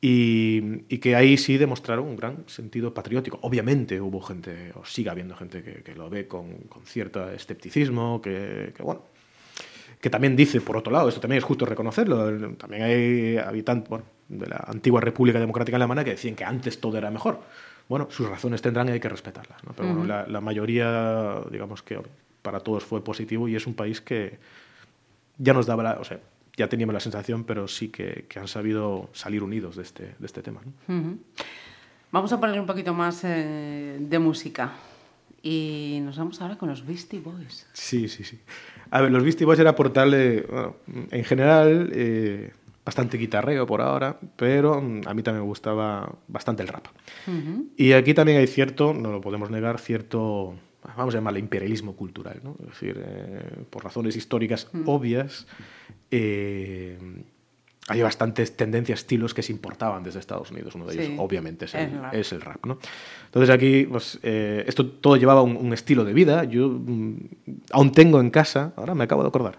[0.01, 3.39] Y, y que ahí sí demostraron un gran sentido patriótico.
[3.43, 8.21] Obviamente hubo gente, o sigue habiendo gente que, que lo ve con, con cierto escepticismo,
[8.21, 9.03] que, que, bueno,
[10.01, 14.05] que también dice, por otro lado, esto también es justo reconocerlo, también hay habitantes bueno,
[14.29, 17.41] de la antigua República Democrática Alemana que decían que antes todo era mejor.
[17.89, 19.65] Bueno, sus razones tendrán y hay que respetarlas.
[19.65, 19.73] ¿no?
[19.75, 21.99] Pero bueno, la, la mayoría, digamos que
[22.43, 24.39] para todos fue positivo y es un país que
[25.39, 26.21] ya nos daba la, o sea,
[26.57, 30.27] ya teníamos la sensación, pero sí que, que han sabido salir unidos de este, de
[30.27, 30.61] este tema.
[32.13, 34.73] Vamos a poner un poquito más eh, de música.
[35.43, 37.67] Y nos vamos ahora con los Beastie Boys.
[37.75, 38.39] Sí, sí, sí.
[38.91, 40.77] A ver, los Beastie Boys era aportarle, bueno,
[41.11, 42.53] en general, eh,
[42.85, 46.87] bastante guitarreo por ahora, pero mm, a mí también me gustaba bastante el rap.
[47.77, 50.55] Y aquí también hay cierto, no lo podemos negar, cierto,
[50.97, 52.57] vamos a llamarle imperialismo cultural, ¿no?
[52.61, 55.47] Es decir, eh, por razones históricas obvias,
[56.11, 56.99] eh,
[57.89, 60.75] hay bastantes tendencias, estilos que se importaban desde Estados Unidos.
[60.75, 62.15] Uno de ellos, Sí, obviamente, es el el, rap.
[62.15, 62.79] es el rap, ¿no?
[63.27, 66.45] Entonces aquí, pues, eh, esto todo llevaba un, un estilo de vida.
[66.45, 67.17] Yo mm,
[67.73, 69.59] aún tengo en casa, ahora me acabo de acordar,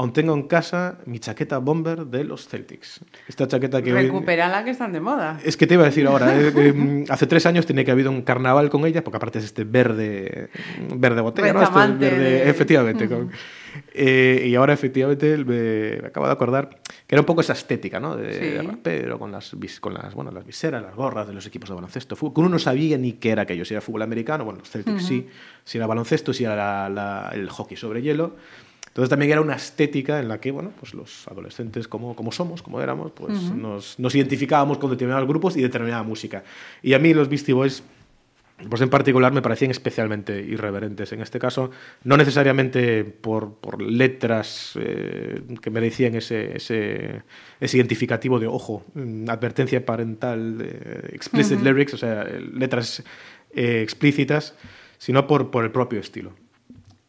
[0.00, 3.00] aún tengo en casa mi chaqueta bomber de los Celtics.
[3.28, 5.38] Esta chaqueta que hoy- Recupera la que están de moda.
[5.44, 7.90] es que te iba a decir ahora, eh, eh, mm, hace tres años tenía que
[7.90, 10.48] haber habido un carnaval con ella, porque aparte es este verde,
[10.94, 11.62] verde botella, ¿no?
[11.62, 13.08] Este verde, de- efectivamente.
[13.08, 13.30] con-
[13.94, 16.70] eh, y ahora efectivamente me, acabo de acordar
[17.06, 18.16] que era un poco esa estética, ¿no?
[18.16, 18.40] De, Sí.
[18.40, 21.74] de rapero, con las, con las, bueno, las viseras, las gorras de los equipos de
[21.74, 22.16] baloncesto.
[22.16, 24.70] Fútbol, que uno no sabía ni qué era aquello, si era fútbol americano, bueno, los
[24.70, 25.28] Celtics sí,
[25.64, 28.36] si era baloncesto, si era la- la- el hockey sobre hielo.
[28.90, 32.60] Entonces también era una estética en la que, bueno, pues los adolescentes como, como somos,
[32.60, 36.42] como éramos, pues nos, nos identificábamos con determinados grupos y determinada música.
[36.82, 37.84] Y a mí los Beastie Boys,
[38.68, 41.12] pues en particular me parecían especialmente irreverentes.
[41.12, 41.70] En este caso,
[42.02, 47.22] no necesariamente por, por letras eh, que merecían ese, ese,
[47.60, 53.04] ese identificativo de ojo, mm, advertencia parental, eh, explicit lyrics, o sea, letras
[53.54, 54.56] eh, explícitas,
[54.98, 56.32] sino por, por el propio estilo.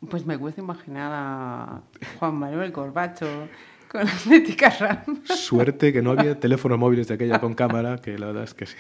[0.09, 1.81] Pues me gusta imaginar a
[2.19, 3.47] Juan Manuel Corbacho
[3.87, 5.07] con la estética rap.
[5.25, 8.65] Suerte que no había teléfonos móviles de aquella con cámara, que la verdad es que
[8.65, 8.75] sí.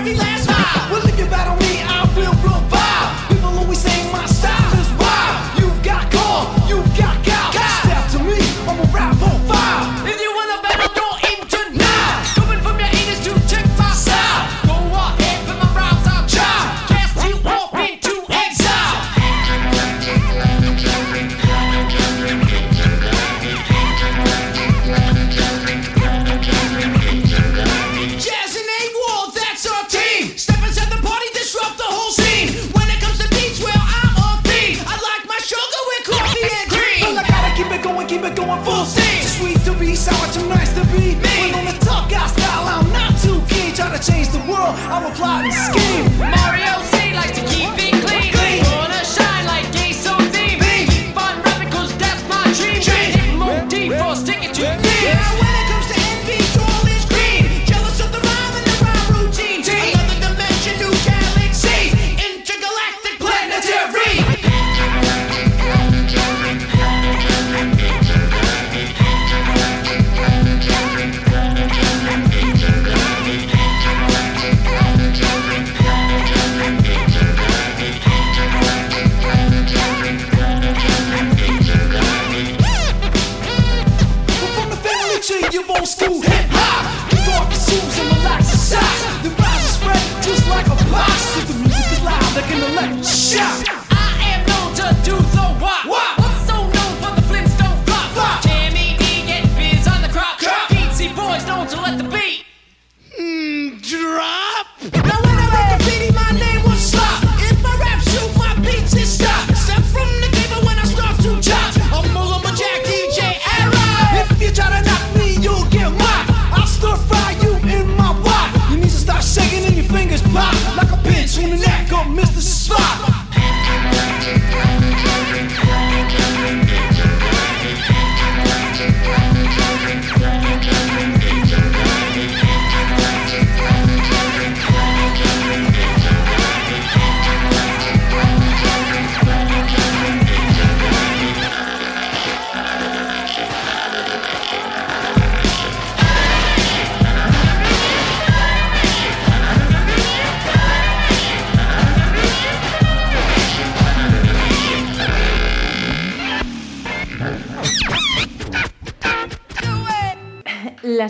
[0.00, 0.39] every last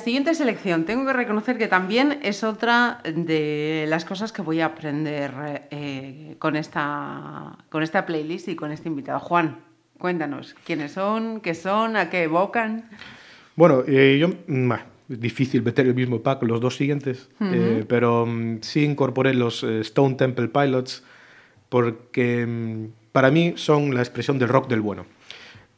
[0.00, 4.66] siguiente selección, tengo que reconocer que también es otra de las cosas que voy a
[4.66, 5.32] aprender
[5.70, 9.20] eh, con, esta, con esta playlist y con este invitado.
[9.20, 9.58] Juan,
[9.98, 11.40] cuéntanos, ¿quiénes son?
[11.40, 11.96] ¿Qué son?
[11.96, 12.90] ¿A qué evocan?
[13.54, 17.84] Bueno, eh, yo, mm, bah, es difícil meter el mismo pack los dos siguientes, eh,
[17.88, 21.02] pero mm, sí incorporé los eh, Stone Temple Pilots
[21.68, 25.04] porque mm, para mí son la expresión del rock del bueno.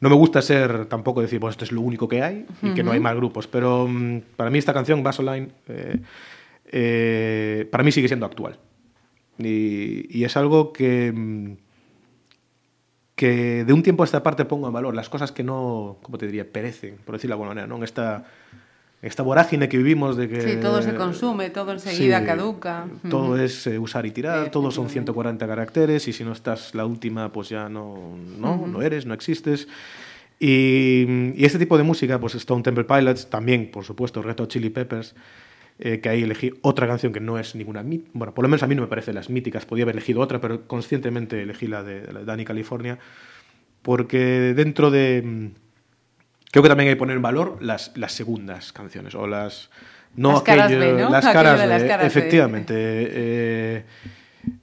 [0.03, 2.82] No me gusta ser tampoco decir, pues esto es lo único que hay y que
[2.82, 6.00] no hay más grupos, pero mm, para mí esta canción, Vaseline, eh,
[6.72, 8.59] eh, para mí sigue siendo actual.
[9.38, 11.53] Y, y es algo que, mm,
[13.14, 16.18] que de un tiempo a esta parte pongo en valor, las cosas que no, ¿cómo
[16.18, 17.76] te diría?, perecen, por decirlo de alguna manera, ¿no?
[17.76, 18.24] En esta,
[19.03, 20.40] esta vorágine que vivimos de que...
[20.40, 22.86] Sí, todo se consume, todo enseguida Sí, caduca.
[23.11, 23.36] Todo Ujú.
[23.36, 27.32] es eh, usar y tirar, todos son 140 caracteres y si no estás la última,
[27.32, 29.66] pues ya no, no, no eres, no existes.
[30.38, 34.50] Y, y este tipo de música, pues Stone Temple Pilots, también, por supuesto, Red Hot
[34.50, 35.16] Chili Peppers,
[35.80, 37.82] eh, que ahí elegí otra canción que no es ninguna
[38.12, 40.40] bueno, por lo menos a mí no me parece las míticas, podía haber elegido otra,
[40.40, 42.98] pero conscientemente elegí la de, la de Danny California,
[43.82, 45.50] porque dentro de...
[46.53, 49.70] Creo que también hay que poner en valor las, las segundas canciones, o las...
[50.14, 51.09] No Las caras aquello- B, ¿no?
[51.11, 52.20] Las caras de las B, caras B.
[52.20, 52.74] efectivamente.
[52.76, 53.84] eh,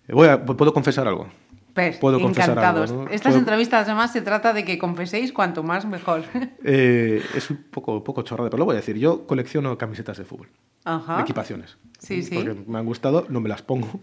[0.09, 1.27] voy a- ¿Puedo confesar algo?
[1.73, 2.91] Pues, Puedo confesar encantados.
[2.91, 3.09] algo, ¿no?
[3.09, 6.23] Estas Puedo- entrevistas además se trata de que confeséis cuanto más mejor.
[6.63, 8.97] Eh, es un poco, poco chorrada, pero lo voy a decir.
[8.97, 10.49] Yo colecciono camisetas de fútbol,
[10.85, 11.19] Ajá.
[11.21, 11.77] equipaciones.
[11.97, 12.35] Sí, sí.
[12.35, 13.99] Porque me han gustado, no me las pongo,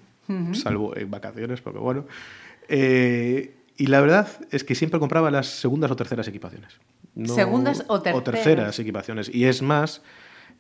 [0.55, 2.07] salvo en vacaciones, porque bueno.
[2.69, 6.73] Eh, y la verdad es que siempre compraba las segundas o terceras equipaciones.
[7.17, 8.25] No- ¿Segundas o O terceras?
[8.25, 9.35] terceras equipaciones.
[9.35, 10.03] Y es más,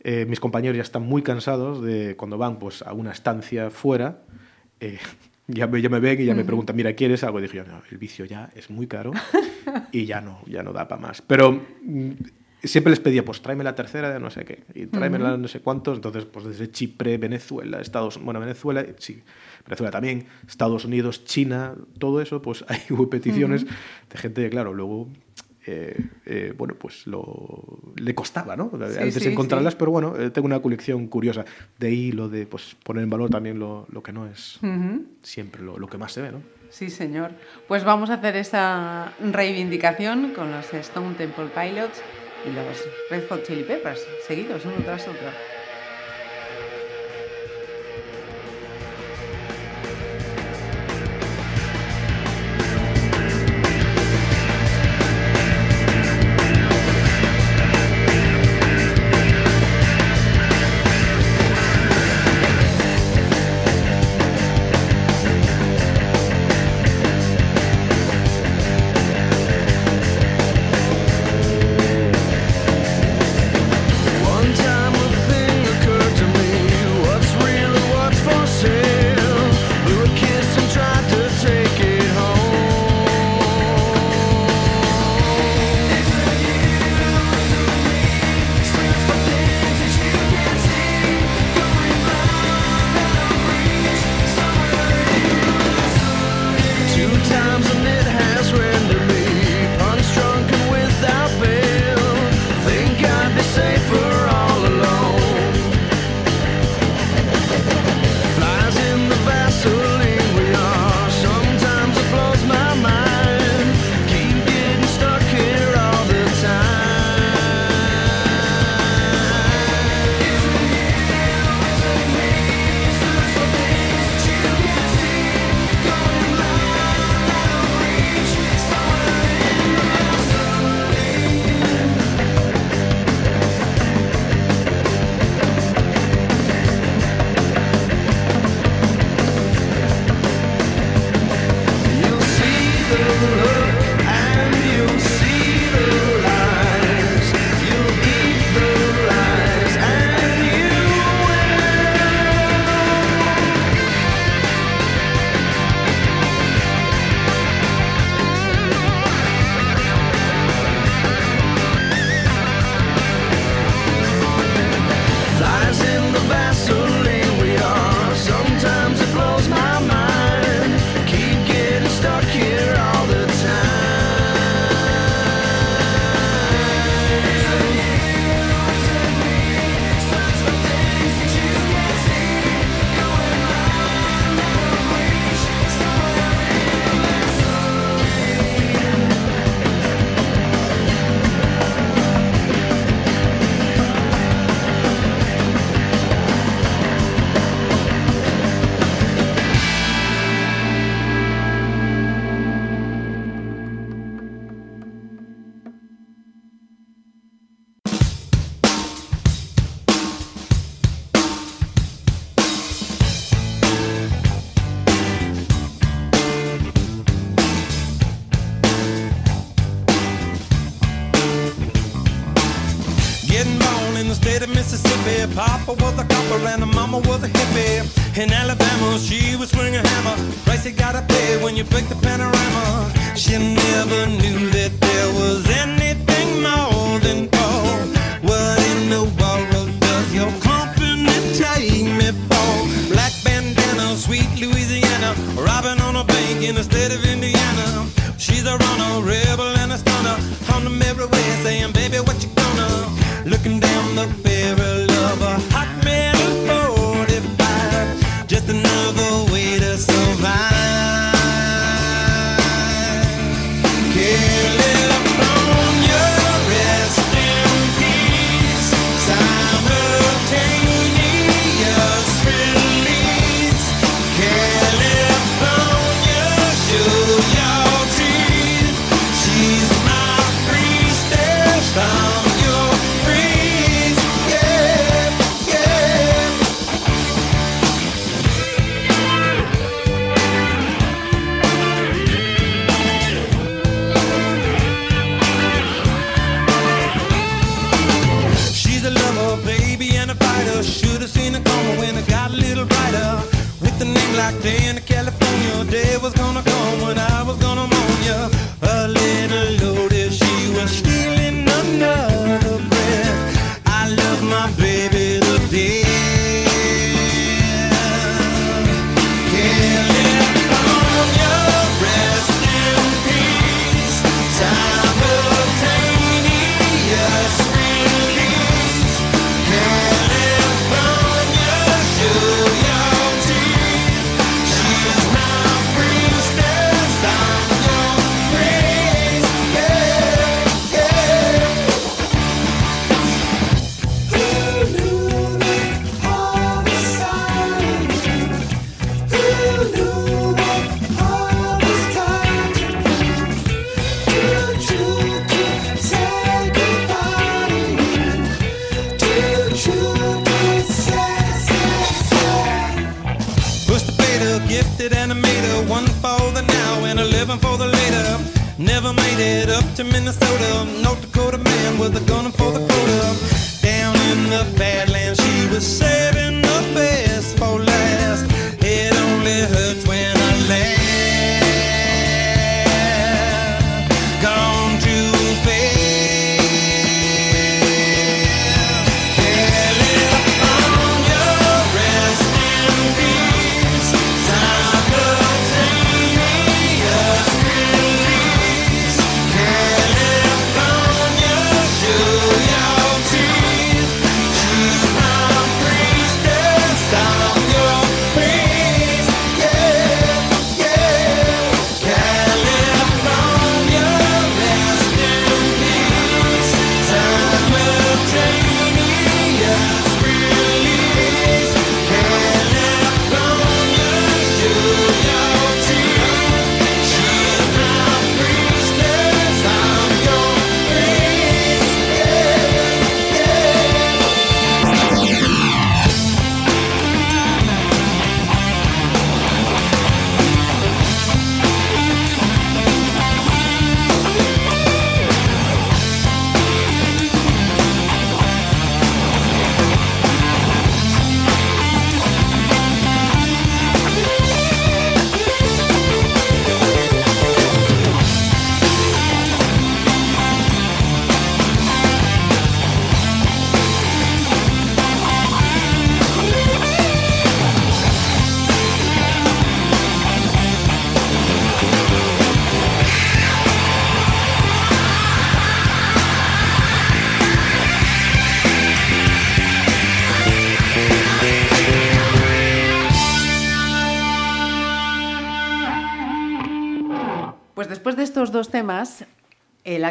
[0.00, 4.22] eh, mis compañeros ya están muy cansados de cuando van pues, a una estancia fuera.
[4.80, 4.98] eh,
[5.46, 7.38] ya, me, ya me ven y ya me preguntan, mira, ¿quieres algo?
[7.38, 9.12] Y dije yo, no, el vicio ya es muy caro
[9.92, 11.22] y ya no, ya no da para más.
[11.22, 11.52] Pero
[11.82, 12.10] mm,
[12.64, 15.46] siempre les pedía, pues tráeme la tercera de no sé qué, y tráeme la no
[15.48, 15.96] sé cuántos.
[15.98, 19.22] Entonces, pues desde Chipre, Venezuela, Estados bueno, Venezuela, sí,
[19.66, 25.08] Venezuela también, Estados Unidos, China, todo eso, pues ahí hubo peticiones de gente claro, luego.
[25.66, 28.70] Eh, eh, bueno, pues lo, le costaba, ¿no?
[28.70, 29.78] Sí, veces sí, encontrarlas, sí.
[29.78, 31.44] pero bueno, eh, tengo una colección curiosa.
[31.78, 34.60] De ahí lo de pues, poner en valor también lo, lo que no es
[35.22, 36.40] siempre lo, lo que más se ve, ¿no?
[36.70, 37.32] Sí, señor.
[37.68, 42.00] Pues vamos a hacer esa reivindicación con los Stone Temple Pilots
[42.44, 45.55] y los Red Hot Chili Peppers, seguidos uno tras otro.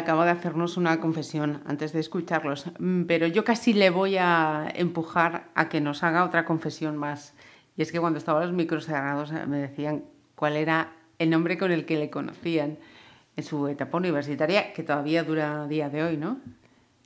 [0.06, 4.68] Acaba de hacernos una confesión antes de escucharlos, Mm, pero yo casi le voy a
[4.72, 7.34] empujar a que nos haga otra confesión más.
[7.76, 10.04] Y es que cuando estaban los micros cerrados eh, me decían
[10.36, 12.78] cuál era el nombre con el que le conocían
[13.36, 16.38] en su etapa universitaria, que todavía dura a día de hoy, ¿no?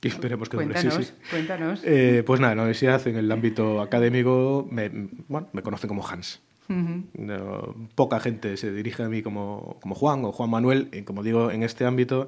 [0.03, 1.13] Y esperemos que dure, sí, Cuéntanos, sí.
[1.31, 1.81] cuéntanos.
[1.83, 4.89] Eh, pues nada, en la universidad, en el ámbito académico, me,
[5.27, 6.39] bueno, me conocen como Hans.
[6.69, 11.23] No, poca gente se dirige a mí como, como Juan o Juan Manuel, y como
[11.23, 12.27] digo, en este ámbito.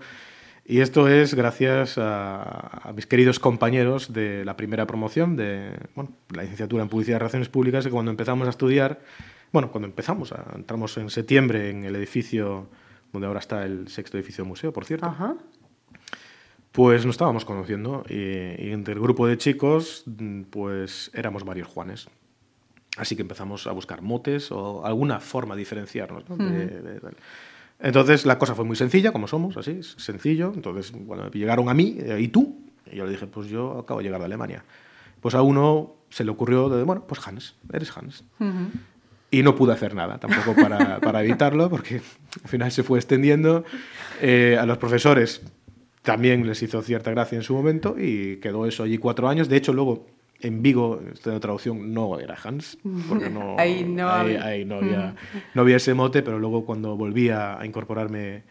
[0.66, 6.12] Y esto es gracias a, a mis queridos compañeros de la primera promoción de bueno,
[6.34, 9.02] la licenciatura en Publicidad y Relaciones Públicas, que cuando empezamos a estudiar,
[9.52, 12.70] bueno, cuando empezamos, a- entramos en septiembre en el edificio
[13.12, 15.06] donde ahora está el sexto edificio museo, por cierto.
[15.06, 15.36] Ajá.
[16.72, 21.68] Pues nos estábamos conociendo y, y entre el grupo de chicos, mm, pues éramos varios
[21.68, 22.08] Juanes.
[22.98, 26.28] Así que empezamos a buscar motes o alguna forma de diferenciarnos.
[26.30, 26.38] ¿no?
[26.38, 27.12] De- de- de-
[27.80, 30.52] Entonces la cosa fue muy sencilla, como somos, así, sencillo.
[30.56, 32.60] Entonces, me llegaron a mí, eh, ¿y tú?
[32.92, 34.64] Y yo le dije, pues yo acabo de llegar de Alemania.
[35.20, 38.24] Pues a uno se le ocurrió, de, bueno, pues Hans, eres Hans.
[39.32, 42.02] Y no pude hacer nada tampoco para, para evitarlo, porque
[42.44, 43.66] al final se fue extendiendo.
[44.22, 45.42] Eh, a los profesores
[46.04, 49.50] también les hizo cierta gracia en su momento y quedó eso allí cuatro años.
[49.50, 50.06] De hecho, luego
[50.44, 52.78] en Vigo, esta traducción, no era Hans,
[53.10, 55.16] porque no, Ahí no ahí- había- ahí no había,
[55.54, 58.44] no había ese mote, pero luego cuando volví a, incorporarme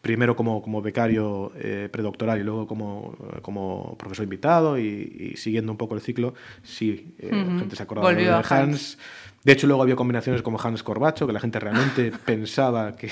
[0.00, 5.72] primero como, como becario eh, predoctoral y luego como, como profesor invitado y, y siguiendo
[5.72, 8.52] un poco el ciclo, sí, eh, la gente se acordaba de Hans.
[8.52, 8.98] Hans.
[9.44, 13.10] De hecho, luego había combinaciones como Hans Corbacho, que la gente realmente pensaba que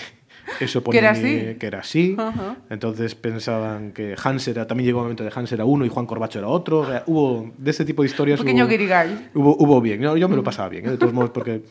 [0.61, 1.57] eso Que era ponía- así.
[1.59, 2.17] que era así.
[2.71, 6.07] Entonces pensaban que Hans era, también llegó un momento de Hans era uno y Juan
[6.07, 6.81] Corbacho era otro.
[6.81, 8.41] O sea, hubo de ese tipo de historias.
[8.41, 10.01] Un pequeño hubo, hubo, hubo bien.
[10.01, 10.91] Yo, yo me lo pasaba bien, ¿eh?
[10.91, 11.63] de todos modos, porque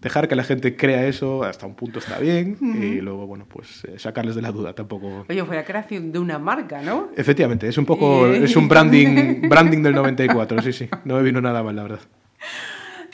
[0.00, 3.84] dejar que la gente crea eso hasta un punto está bien y luego, bueno, pues
[3.84, 5.26] eh, sacarles de la duda tampoco.
[5.28, 7.10] Oye, fue la creación de una marca, ¿no?
[7.16, 11.40] Efectivamente, es un poco, es un branding, branding del 94, sí, sí, no me vino
[11.42, 12.00] nada mal, la verdad.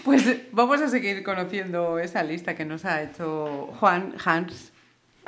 [0.05, 4.73] Pues vamos a seguir conociendo esa lista que nos ha hecho Juan Hans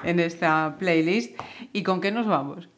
[0.04, 1.38] en esta playlist.
[1.72, 2.68] ¿Y con qué nos vamos?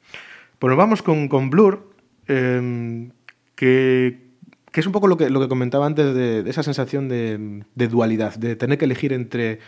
[0.58, 1.92] Pues nos vamos con, con Blur,
[2.28, 3.10] eh,
[3.54, 4.28] que,
[4.70, 7.64] que es un poco lo que, lo que comentaba antes de, de esa sensación de,
[7.74, 9.60] de dualidad, de tener que elegir entre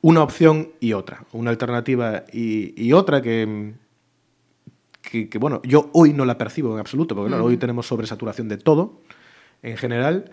[0.00, 3.74] una opción y otra, una alternativa y, y otra que,
[5.02, 8.48] que, que, bueno, yo hoy no la percibo en absoluto, porque claro, hoy tenemos sobresaturación
[8.48, 9.02] de todo
[9.62, 10.30] en general.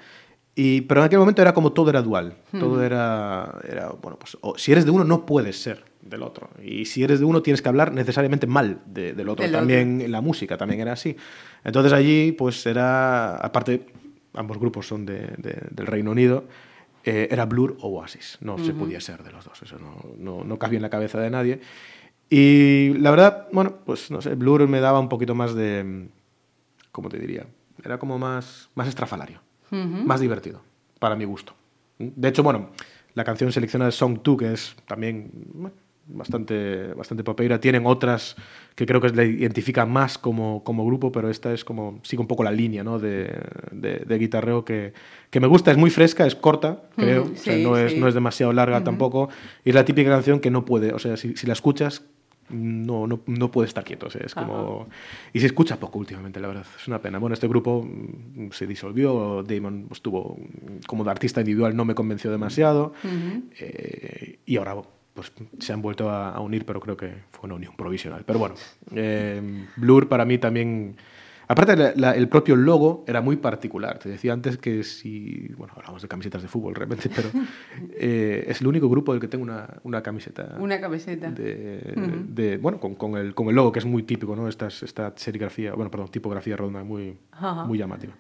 [0.58, 2.38] Y, pero en aquel momento era como todo era dual.
[2.58, 6.50] Todo era, era, bueno, pues o si eres de uno no puedes ser del otro.
[6.64, 9.44] Y si eres de uno tienes que hablar necesariamente mal de- del otro.
[9.44, 11.16] Del también en la música también era así.
[11.64, 13.88] Entonces allí pues era, aparte,
[14.34, 16.46] ambos grupos son de- de- del Reino Unido,
[17.04, 18.38] eh, era Blur o Oasis.
[18.42, 19.62] No se podía ser de los dos.
[19.62, 21.60] Eso no, no, no cabía en la cabeza de nadie.
[22.30, 26.08] Y la verdad, bueno, pues no sé, Blur me daba un poquito más de.
[26.92, 27.46] ¿Cómo te diría?
[27.84, 29.42] Era como más, más estrafalario,
[30.06, 30.62] más divertido,
[31.00, 31.54] para mi gusto.
[32.00, 32.70] De hecho, bueno,
[33.14, 35.76] la canción seleccionada es Song 2, que es también bueno,
[36.08, 37.60] bastante, bastante popeira.
[37.60, 38.36] Tienen otras
[38.76, 42.28] que creo que le identifican más como, como grupo, pero esta es como, sigue un
[42.28, 43.00] poco la línea ¿no?
[43.00, 43.34] de,
[43.72, 44.94] de- de guitarreo que,
[45.30, 45.72] que me gusta.
[45.72, 47.24] Es muy fresca, es corta, creo.
[47.24, 48.00] Ujú, o sea, sí, no, es, sí.
[48.00, 49.30] no es demasiado larga tampoco.
[49.64, 52.04] Y es la típica canción que no puede, o sea, si, si la escuchas,
[52.48, 54.06] no, no, no puede estar quieto.
[54.06, 54.88] o sea, es como...
[55.34, 56.66] Y se escucha poco últimamente, la verdad.
[56.80, 57.18] Es una pena.
[57.18, 59.42] Bueno, este grupo mm, se disolvió.
[59.42, 60.38] Damon estuvo
[60.86, 62.94] como de artista individual, no me convenció demasiado.
[63.58, 64.76] Eh, y ahora
[65.16, 68.24] pues, se han vuelto a, a unir, pero creo que fue una unión provisional.
[68.26, 68.54] Pero bueno,
[68.94, 70.96] eh, Blur para mí también...
[71.48, 74.00] Aparte, la- la- el propio logo era muy particular.
[74.00, 75.48] Te decía antes que si...
[75.58, 77.30] Bueno, hablamos de camisetas de fútbol realmente, pero
[77.94, 80.56] eh, es el único grupo del que tengo una, una camiseta.
[80.60, 81.30] Una camiseta.
[81.32, 81.94] De,
[82.28, 84.48] de- bueno, con, con el, con el logo, que es muy típico, ¿no?
[84.48, 87.16] Esta, esta serigrafía, bueno, perdón, tipografía redonda muy,
[87.68, 88.14] muy llamativa.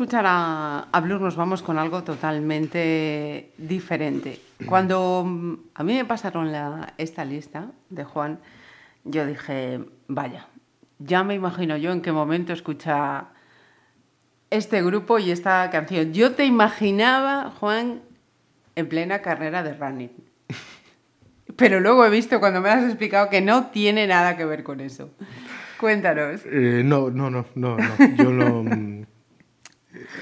[0.00, 4.40] Escuchar a, a Blur nos vamos con algo totalmente diferente.
[4.64, 6.50] Cuando mm, a mí me pasaron
[6.96, 8.38] esta lista de Juan,
[9.04, 10.46] yo dije, vaya,
[11.00, 13.26] ya me imagino yo en qué momento escucha
[14.48, 16.14] este grupo y esta canción.
[16.14, 18.00] Yo te imaginaba, Juan,
[18.76, 20.12] en plena carrera de running.
[21.56, 24.80] Pero luego he visto cuando me has explicado que no tiene nada que ver con
[24.80, 25.10] eso.
[25.78, 26.40] Cuéntanos.
[26.46, 28.16] Eh, no, no, no, no, no.
[28.16, 29.09] Yo no.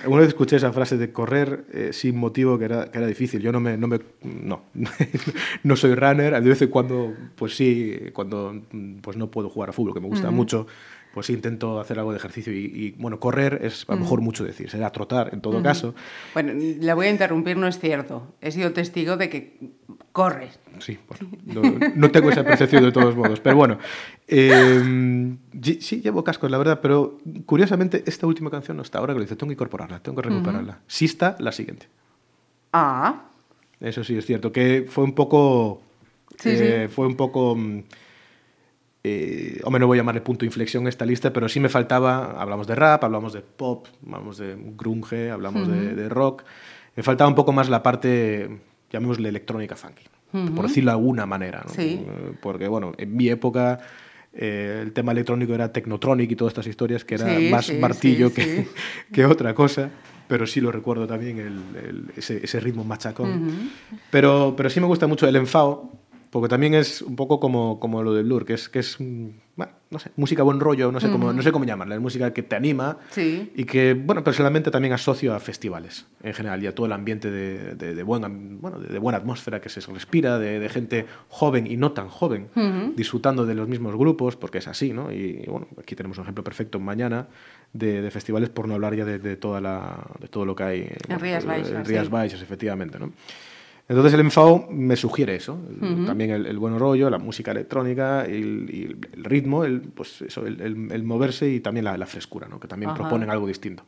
[0.07, 3.41] Una vez escuché esa frase de correr eh, sin motivo que era, que era difícil.
[3.41, 4.63] Yo no me, no me, no,
[5.63, 6.41] no soy runner.
[6.43, 8.63] De vez en cuando, pues sí, cuando
[9.01, 10.67] pues no puedo jugar a fútbol, que me gusta mucho,
[11.13, 12.53] pues sí intento hacer algo de ejercicio.
[12.53, 15.95] Y, y, bueno, correr es a lo mejor mucho decir, será trotar en todo caso.
[16.35, 18.35] Bueno, le voy a interrumpir, no es cierto.
[18.41, 19.59] He sido testigo de que
[20.13, 20.59] corres.
[20.81, 23.41] Sí, bueno, no, no tengo esa percepción de todos modos.
[23.41, 23.79] Pero bueno,
[24.27, 25.37] eh,
[25.81, 28.99] sí, llevo cascos, la verdad, pero curiosamente esta última canción no está.
[28.99, 30.81] Ahora que lo dice, tengo que incorporarla, tengo que recuperarla.
[30.87, 31.89] Sí está la siguiente.
[32.73, 33.25] Ah,
[33.81, 35.83] Eso sí es cierto, que fue un poco...
[36.39, 36.95] Sí, eh, sí.
[36.95, 37.57] Fue un poco...
[39.05, 41.69] eh, hombre, no voy a llamarle punto de inflexión a esta lista, pero sí me
[41.69, 46.43] faltaba, hablamos de rap, hablamos de pop, hablamos de grunge, hablamos de, de rock,
[46.97, 48.49] me faltaba un poco más la parte,
[48.91, 50.05] llamémosle electrónica funky,
[50.55, 51.73] por decirlo de alguna manera, ¿no?
[51.73, 52.05] Sí.
[52.41, 53.79] Porque bueno, en mi época
[54.33, 57.79] eh, el tema electrónico era Technotronic y todas estas historias, que era Sí, más sí,
[57.79, 58.67] martillo que,
[59.13, 59.91] que otra cosa.
[60.29, 63.71] Pero sí lo recuerdo también, el- el- ese, ese ritmo machacón.
[64.11, 65.91] Pero, pero sí me gusta mucho el enfado.
[66.31, 69.29] Porque también es un poco como, como lo de Blur, que es, que es mm,
[69.57, 72.33] bueno, no sé, música buen rollo, no sé, cómo, no sé cómo llamarla, es música
[72.35, 73.51] que te anima Sí.
[73.57, 77.31] y que, bueno, personalmente también asocio a festivales en general y a todo el ambiente
[77.31, 81.07] de, de, de buen am- bueno, de, buena atmósfera que se respira, de, de gente
[81.29, 82.49] joven y no tan joven,
[82.95, 85.11] disfrutando de los mismos grupos, porque es así, ¿no?
[85.11, 87.27] Y, bueno, aquí tenemos un ejemplo perfecto mañana
[87.73, 90.89] de, de festivales, por no hablar ya de, toda la, de todo lo que hay
[91.09, 92.13] En Rías Baixas, en Rías sí.
[92.13, 93.13] Baixas, efectivamente, ¿no?
[93.89, 95.59] Entonces el MFAO me sugiere eso,
[96.05, 100.47] también el, el buen rollo, la música electrónica, el, y el- ritmo, el, pues eso,
[100.47, 102.61] el, moverse y también la, la frescura, ¿no?
[102.61, 102.99] que también Ajá.
[102.99, 103.85] proponen algo distinto.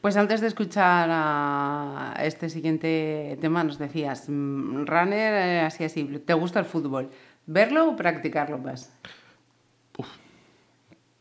[0.00, 6.04] Pues antes de escuchar a este siguiente tema, nos decías, mm, runner, eh, así, así,
[6.04, 7.08] ¿te gusta el fútbol?
[7.46, 8.92] ¿Verlo o practicarlo más?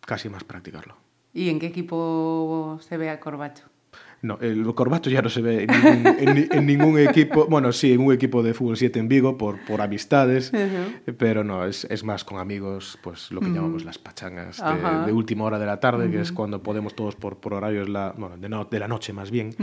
[0.05, 0.95] Casi más practicarlo.
[1.33, 3.65] ¿Y en qué equipo se ve a Corbacho?
[4.23, 7.91] No, el Corbacho ya no se ve en ningún, en en ningún equipo, bueno, sí,
[7.91, 10.51] en un equipo de fútbol 7 en Vigo por, por amistades,
[11.17, 14.61] pero no, es, es más con amigos, pues lo que llamamos las pachangas
[15.05, 18.13] de, última hora de la tarde, que es cuando podemos todos por, por horarios, la,
[18.15, 19.55] bueno, de, no- de la noche más bien,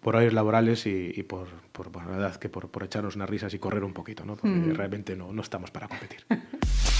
[0.00, 3.28] por horarios laborales y, y por, por, por la verdad que por, por echarnos unas
[3.28, 4.36] risas y correr un poquito, ¿no?
[4.36, 6.20] Porque realmente no, no estamos para competir.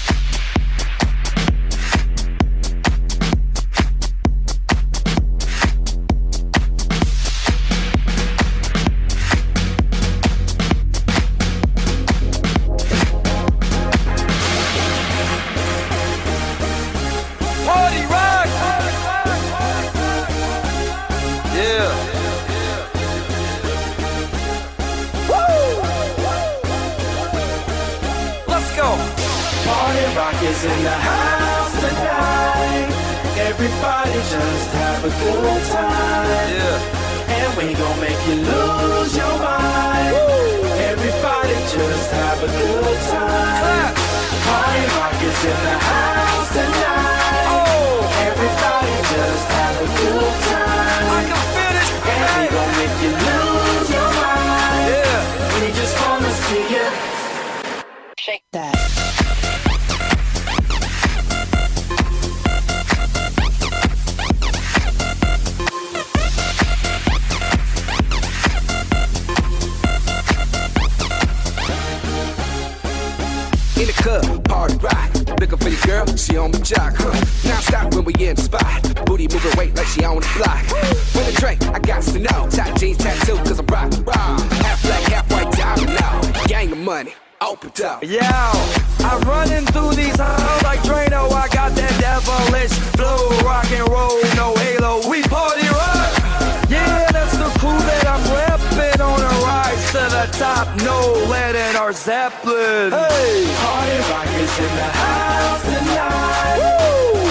[100.39, 100.67] to the top.
[100.83, 102.91] No lead in our Zeppelin.
[102.91, 106.59] Hey, Party rock is in the house tonight.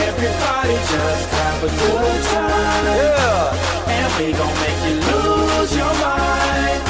[0.09, 2.85] Everybody just have a good time.
[2.85, 3.95] yeah.
[3.97, 6.81] And we gon' make you lose your mind.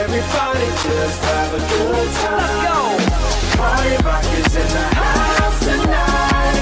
[0.00, 2.38] Everybody just have a good time.
[2.40, 3.58] Let's go.
[3.58, 6.56] Party rock is in the house tonight.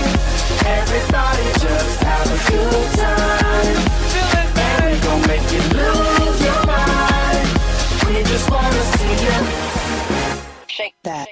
[0.66, 3.76] Everybody just have a good time.
[4.12, 6.17] Feel it, And we gon' make you lose
[10.78, 11.26] Shake that.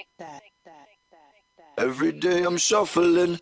[1.78, 3.38] Every day I'm shuffling.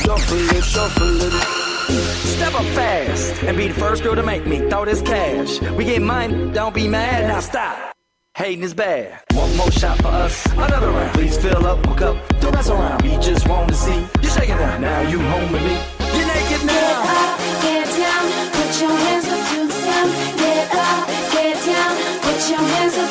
[0.00, 1.30] Shuffling, shuffling.
[2.24, 5.60] Step up fast and be the first girl to make me throw this cash.
[5.72, 7.95] We get mine, don't be mad, now stop.
[8.36, 9.18] Hating is bad.
[9.32, 11.14] One more shot for us, another round.
[11.14, 13.00] Please fill up my cup, don't mess around.
[13.00, 14.76] We just want to see you shaking now.
[14.76, 15.80] Now you home with me.
[16.12, 16.76] You're naked now.
[16.76, 19.76] Get up, get down, put your hands up to the.
[20.36, 23.05] Get up, get down, put your hands up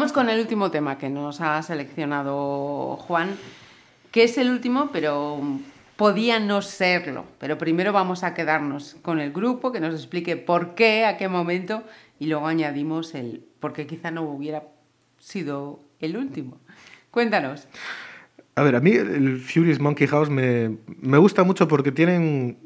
[0.00, 3.36] Vamos con el último tema que nos ha seleccionado Juan,
[4.10, 5.42] que es el último, pero
[5.96, 7.26] podía no serlo.
[7.38, 11.28] Pero primero vamos a quedarnos con el grupo, que nos explique por qué, a qué
[11.28, 11.82] momento,
[12.18, 14.62] y luego añadimos el por qué quizá no hubiera
[15.18, 16.56] sido el último.
[17.10, 17.68] Cuéntanos.
[18.54, 22.56] A ver, a mí el Furious Monkey House me, me gusta mucho porque tienen...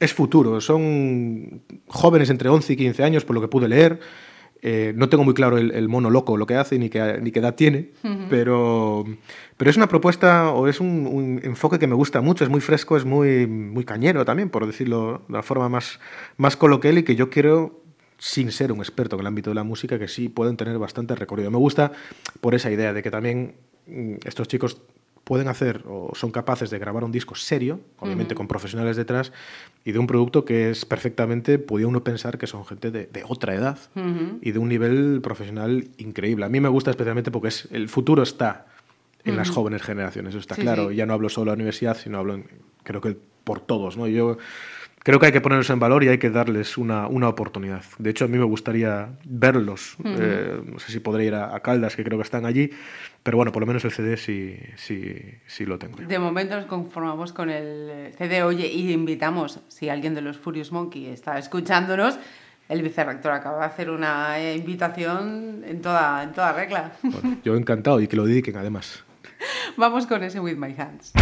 [0.00, 4.00] Es futuro, son jóvenes entre 11 y 15 años, por lo que pude leer.
[4.60, 7.30] Eh, no tengo muy claro el, el mono loco lo que hace ni qué, ni
[7.30, 7.90] qué edad tiene,
[8.28, 9.04] pero,
[9.56, 12.60] pero es una propuesta o es un, un enfoque que me gusta mucho, es muy
[12.60, 16.00] fresco, es muy, muy cañero también, por decirlo de la forma más,
[16.38, 17.82] más coloquial y que yo quiero
[18.18, 21.14] sin ser un experto en el ámbito de la música, que sí pueden tener bastante
[21.14, 21.50] recorrido.
[21.52, 21.92] Me gusta
[22.40, 23.54] por esa idea de que también
[23.86, 24.82] mm, estos chicos
[25.28, 29.30] pueden hacer o son capaces de grabar un disco serio, obviamente con profesionales detrás,
[29.84, 33.24] y de un producto que es perfectamente, podía uno pensar que son gente de, de
[33.28, 33.78] otra edad
[34.40, 36.46] y de un nivel profesional increíble.
[36.46, 38.68] A mí me gusta especialmente porque es, el futuro está
[39.24, 40.88] en las jóvenes generaciones, eso está Sí, claro.
[40.88, 40.96] sí.
[40.96, 42.46] Ya no hablo solo de la universidad, sino hablo, en-
[42.82, 43.14] creo que
[43.44, 43.98] por todos.
[43.98, 44.06] ¿no?
[44.06, 44.38] Yo
[45.08, 47.82] creo que hay que ponerlos en valor y hay que darles una, una oportunidad.
[47.96, 49.96] De hecho, a mí me gustaría verlos.
[50.04, 52.68] Eh, no sé si podré ir a, a Caldas, que creo que están allí,
[53.22, 55.96] pero bueno, por lo menos el CD sí, sí, sí lo tengo.
[55.96, 58.42] De momento nos conformamos con el CD.
[58.42, 62.18] Oye, y invitamos, si alguien de los Furious Monkey está escuchándonos,
[62.68, 66.92] el vicerrector acaba de hacer una eh, invitación en toda, en toda regla.
[67.02, 69.04] Bueno, yo encantado y que lo dediquen además.
[69.78, 71.14] Vamos con ese With My Hands.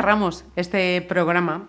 [0.00, 1.68] Cerramos este programa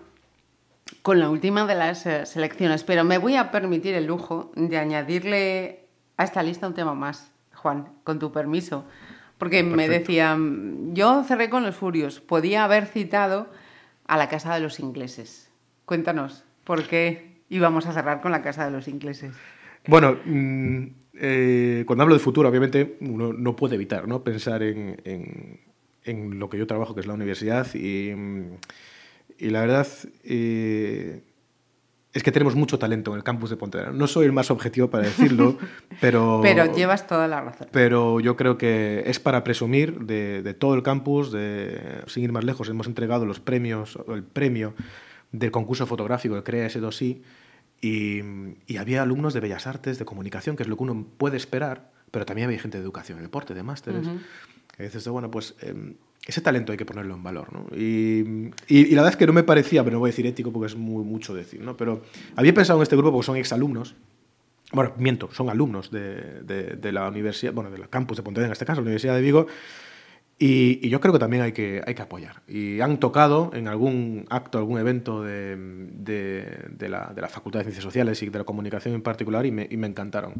[1.02, 4.78] con la última de las eh, selecciones, pero me voy a permitir el lujo de
[4.78, 5.80] añadirle
[6.16, 8.86] a esta lista un tema más, Juan, con tu permiso.
[9.36, 13.48] Porque me decían, yo cerré con los Furios, podía haber citado
[14.06, 15.50] a la Casa de los Ingleses.
[15.84, 19.34] Cuéntanos, ¿por qué íbamos a cerrar con la Casa de los Ingleses?
[19.88, 20.86] Bueno, mm,
[21.20, 24.22] eh, cuando hablo de futuro, obviamente uno no puede evitar ¿no?
[24.24, 25.60] pensar en, en-
[26.04, 28.12] en lo que yo trabajo, que es la universidad, y,
[29.38, 29.86] y la verdad
[30.24, 31.22] eh,
[32.12, 33.92] es que tenemos mucho talento en el campus de Pontevedra.
[33.92, 35.58] No soy el más objetivo para decirlo,
[36.00, 36.40] pero...
[36.42, 37.68] Pero llevas toda la razón.
[37.72, 42.32] pero yo creo que es para presumir de, de todo el campus, de, sin ir
[42.32, 44.74] más lejos, hemos entregado los premios, el premio
[45.30, 47.22] del concurso fotográfico de Crea S2I
[47.80, 48.20] y,
[48.66, 51.90] y había alumnos de Bellas Artes, de comunicación, que es lo que uno puede esperar,
[52.10, 54.06] pero también había gente de educación y deporte, de másteres.
[54.76, 55.94] Que dices, bueno, pues em,
[56.26, 57.66] ese talento hay que ponerlo en valor, ¿no?
[57.76, 60.26] Y, y- y la verdad es que no me parecía, pero no voy a decir
[60.26, 61.76] ético porque es muy, mucho decir, ¿no?
[61.76, 62.02] Pero
[62.36, 63.94] había pensado en este grupo porque son exalumnos,
[64.72, 68.52] bueno, miento, son alumnos de, de- de la universidad, bueno, del campus de Pontevedra, en
[68.52, 69.46] este caso, la Universidad de Vigo,
[70.38, 72.42] y, y yo creo que también hay que, hay que apoyar.
[72.48, 77.60] Y han tocado en algún acto, algún evento de, de- de la, de la Facultad
[77.60, 80.34] de Ciencias Sociales y de la Comunicación en particular, y me, y me encantaron.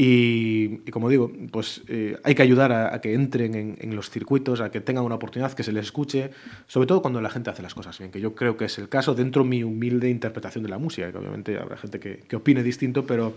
[0.00, 3.96] Y, y como digo, pues eh, hay que ayudar a, a que entren en, en
[3.96, 6.30] los circuitos, a que tengan una oportunidad, que se les escuche,
[6.68, 8.88] sobre todo cuando la gente hace las cosas bien, que yo creo que es el
[8.88, 12.36] caso dentro de mi humilde interpretación de la música, que obviamente habrá gente que, que
[12.36, 13.34] opine distinto, pero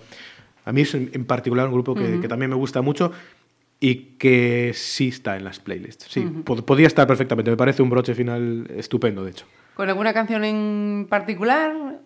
[0.64, 3.12] a mí es en, en particular un grupo que, que también me gusta mucho
[3.80, 6.06] y que sí está en las playlists.
[6.12, 9.46] Sí, pod- podría estar perfectamente, me parece un broche final estupendo, de hecho.
[9.74, 12.02] ¿Con alguna canción en particular?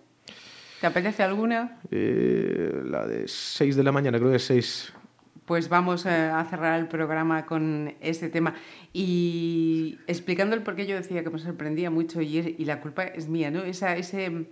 [0.86, 1.80] ¿Te apetece alguna?
[1.90, 4.94] Eh, la de 6 de la mañana, creo que es 6.
[5.46, 8.54] Pues vamos eh, a cerrar el programa con ese tema.
[8.94, 12.82] Y explicando el por qué yo decía que me sorprendía mucho y, es- y la
[12.82, 13.64] culpa es mía, ¿no?
[13.64, 14.46] Esa, ese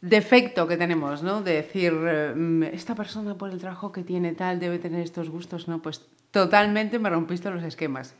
[0.00, 1.42] defecto que tenemos, ¿no?
[1.42, 5.66] De decir, mm, esta persona por el trabajo que tiene tal debe tener estos gustos,
[5.66, 5.82] ¿no?
[5.82, 8.14] Pues totalmente me rompiste los esquemas.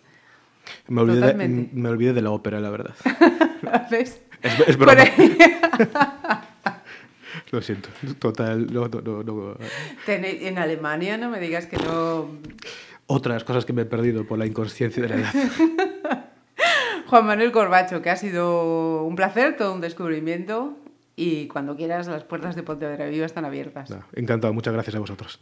[0.89, 2.97] Me olvidé, de, me olvidé de la ópera, la verdad.
[3.93, 4.23] ¿Ves?
[4.43, 5.05] Es, es broma.
[7.50, 7.88] Lo siento.
[8.18, 8.72] Total.
[8.72, 9.56] no, no, no,
[10.06, 12.28] en Alemania no me digas que no...
[13.06, 15.32] Otras cosas que me he perdido por la inconsciencia de la edad.
[17.06, 20.76] Juan Manuel Corbacho, que ha sido un placer, todo un descubrimiento.
[21.16, 23.92] Y cuando quieras, las puertas de Pontevedra Viva están abiertas.
[24.14, 24.52] Encantado.
[24.52, 25.38] Muchas gracias a vosotros.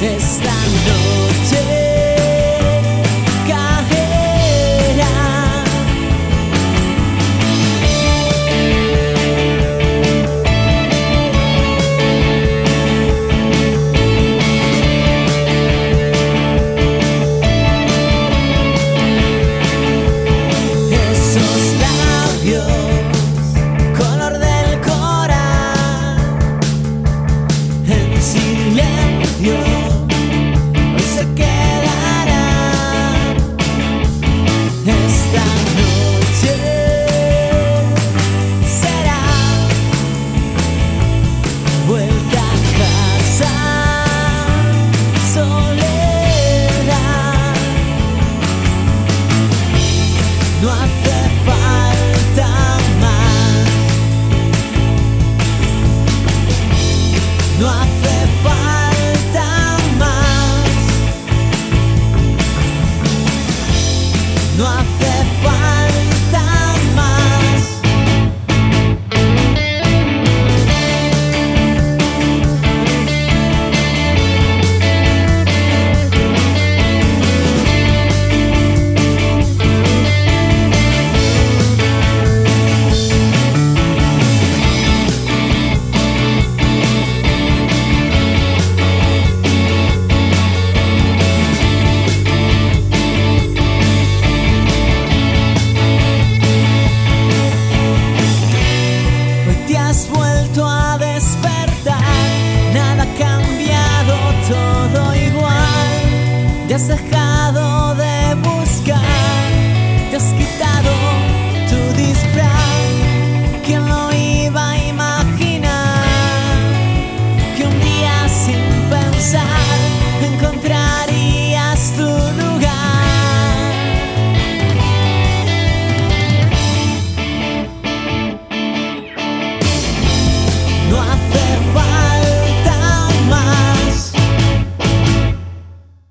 [0.00, 0.52] Esta
[0.86, 1.37] noche